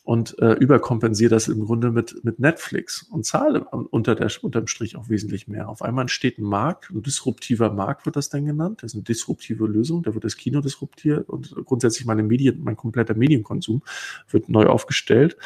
[0.03, 4.97] und äh, überkompensiere das im Grunde mit, mit Netflix und zahle unter der, unterm Strich
[4.97, 5.69] auch wesentlich mehr.
[5.69, 8.83] Auf einmal entsteht ein Markt, ein disruptiver Markt wird das dann genannt.
[8.83, 12.75] Das ist eine disruptive Lösung, da wird das Kino disruptiert und grundsätzlich meine Medien, mein
[12.75, 13.81] kompletter Medienkonsum
[14.29, 15.37] wird neu aufgestellt.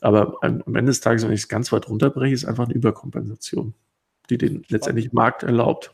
[0.00, 3.74] Aber am Ende des Tages, wenn ich es ganz weit runterbreche, ist einfach eine Überkompensation,
[4.30, 4.70] die den spannend.
[4.70, 5.92] letztendlich Markt erlaubt.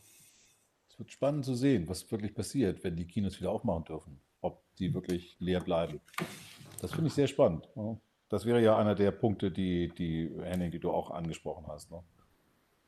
[0.91, 4.21] Es wird spannend zu sehen, was wirklich passiert, wenn die Kinos wieder aufmachen dürfen.
[4.43, 6.01] Ob die wirklich leer bleiben.
[6.81, 7.69] Das finde ich sehr spannend.
[8.31, 11.91] Das wäre ja einer der Punkte, die, die Henning, die du auch angesprochen hast.
[11.91, 12.03] Ne?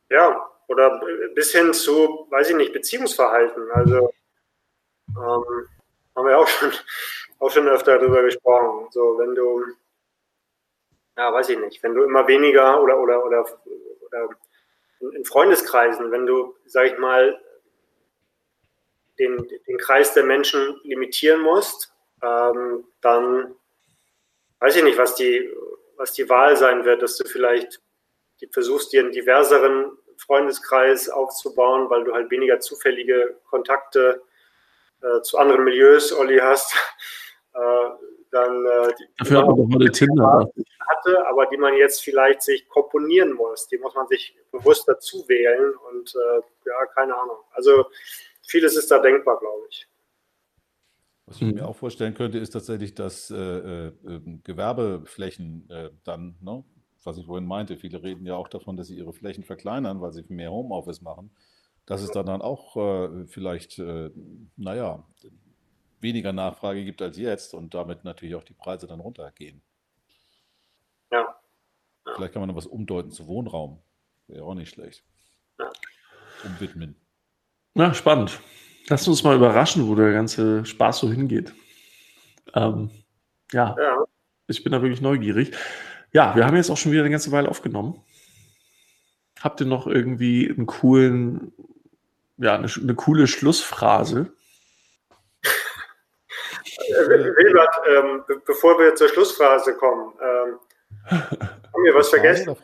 [0.08, 1.00] Ja, oder
[1.34, 3.70] bis hin zu, weiß ich nicht, Beziehungsverhalten.
[3.72, 4.12] Also
[5.08, 5.68] ähm,
[6.14, 6.70] haben wir auch schon,
[7.40, 8.86] auch schon öfter darüber gesprochen.
[8.92, 9.64] So, wenn du,
[11.16, 13.44] ja, weiß ich nicht, wenn du immer weniger oder, oder, oder,
[14.06, 14.28] oder
[15.16, 17.36] in Freundeskreisen, wenn du, sag ich mal,
[19.18, 23.56] den, den Kreis der Menschen limitieren musst, ähm, dann
[24.62, 25.50] weiß ich nicht, was die,
[25.96, 27.80] was die Wahl sein wird, dass du vielleicht
[28.40, 34.22] die versuchst, dir einen diverseren Freundeskreis aufzubauen, weil du halt weniger zufällige Kontakte
[35.02, 36.74] äh, zu anderen Milieus, Olli, hast.
[37.54, 37.58] äh,
[38.30, 40.50] dann äh, die, Dafür hat man heute Tinder.
[40.88, 43.66] hatte, aber die man jetzt vielleicht sich komponieren muss.
[43.68, 47.38] Die muss man sich bewusst dazu wählen und äh, ja, keine Ahnung.
[47.50, 47.86] Also
[48.46, 49.86] vieles ist da denkbar, glaube ich.
[51.26, 51.54] Was ich mhm.
[51.54, 56.64] mir auch vorstellen könnte, ist tatsächlich, dass äh, äh, ähm, Gewerbeflächen äh, dann, ne,
[57.04, 60.12] was ich vorhin meinte, viele reden ja auch davon, dass sie ihre Flächen verkleinern, weil
[60.12, 61.30] sie mehr Homeoffice machen,
[61.86, 64.10] dass es dann, dann auch äh, vielleicht, äh,
[64.56, 65.04] naja,
[66.00, 69.62] weniger Nachfrage gibt als jetzt und damit natürlich auch die Preise dann runtergehen.
[71.10, 71.36] Ja.
[72.06, 72.14] ja.
[72.14, 73.80] Vielleicht kann man noch was umdeuten zu Wohnraum.
[74.26, 75.04] Wäre auch nicht schlecht.
[75.58, 75.70] Ja.
[76.44, 76.96] Umwidmen.
[77.74, 78.40] Na, spannend.
[78.88, 81.52] Lass uns mal überraschen, wo der ganze Spaß so hingeht.
[82.54, 82.90] Ähm,
[83.52, 83.76] ja.
[83.78, 84.04] ja,
[84.46, 85.52] ich bin da wirklich neugierig.
[86.12, 88.02] Ja, wir haben jetzt auch schon wieder eine ganze Weile aufgenommen.
[89.40, 91.52] Habt ihr noch irgendwie einen coolen,
[92.36, 94.32] ja, eine, eine coole Schlussphrase?
[96.88, 100.58] Äh, Wilbert, ähm, be bevor wir zur Schlussphrase kommen, ähm,
[101.10, 102.56] haben wir was vergessen?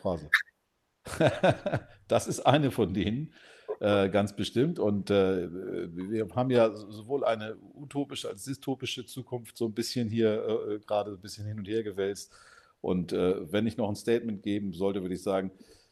[2.07, 3.33] das ist eine von denen.
[3.79, 4.77] Äh, ganz bestimmt.
[4.77, 10.43] Und äh, wir haben ja sowohl eine utopische als dystopische Zukunft so ein bisschen hier
[10.69, 12.33] äh, gerade ein bisschen hin und her gewälzt.
[12.81, 15.51] Und äh, wenn ich noch ein Statement geben sollte, würde ich sagen,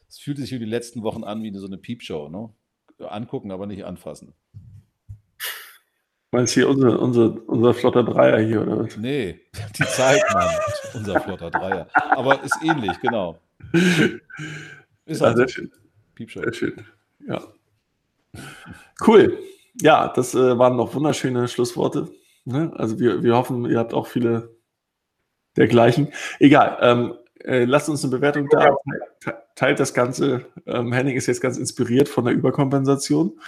[0.09, 2.29] es fühlte sich für die letzten Wochen an wie so eine Piepshow.
[2.29, 2.49] Ne?
[3.07, 4.33] Angucken, aber nicht anfassen.
[6.31, 8.97] Meinst du hier unser, unser, unser flotter Dreier hier, oder was?
[8.97, 9.39] Nee,
[9.79, 10.49] die Zeit, Mann.
[10.93, 11.88] unser flotter Dreier.
[11.93, 13.39] Aber ist ähnlich, genau.
[15.05, 15.71] Ist halt ja, sehr schön.
[16.15, 16.41] Piepshow.
[16.41, 16.85] Sehr schön.
[17.25, 17.47] Ja.
[19.05, 19.38] Cool.
[19.82, 22.09] Ja, das äh, waren noch wunderschöne Schlussworte.
[22.45, 22.71] Ne?
[22.75, 24.55] Also wir, wir hoffen, ihr habt auch viele
[25.55, 26.13] dergleichen.
[26.39, 26.78] Egal.
[26.82, 27.13] Ähm,
[27.43, 28.75] äh, lasst uns eine Bewertung da.
[29.55, 30.45] Teilt das Ganze.
[30.65, 33.39] Ähm, Henning ist jetzt ganz inspiriert von der Überkompensation.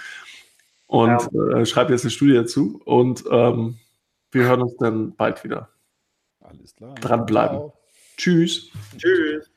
[0.86, 1.58] und ja.
[1.58, 3.78] äh, schreibe jetzt eine Studie dazu und ähm,
[4.32, 5.68] wir hören uns dann bald wieder.
[6.40, 6.94] Alles klar.
[6.96, 7.58] Dranbleiben.
[7.58, 7.78] Ciao.
[8.16, 8.70] Tschüss.
[8.96, 9.49] Tschüss.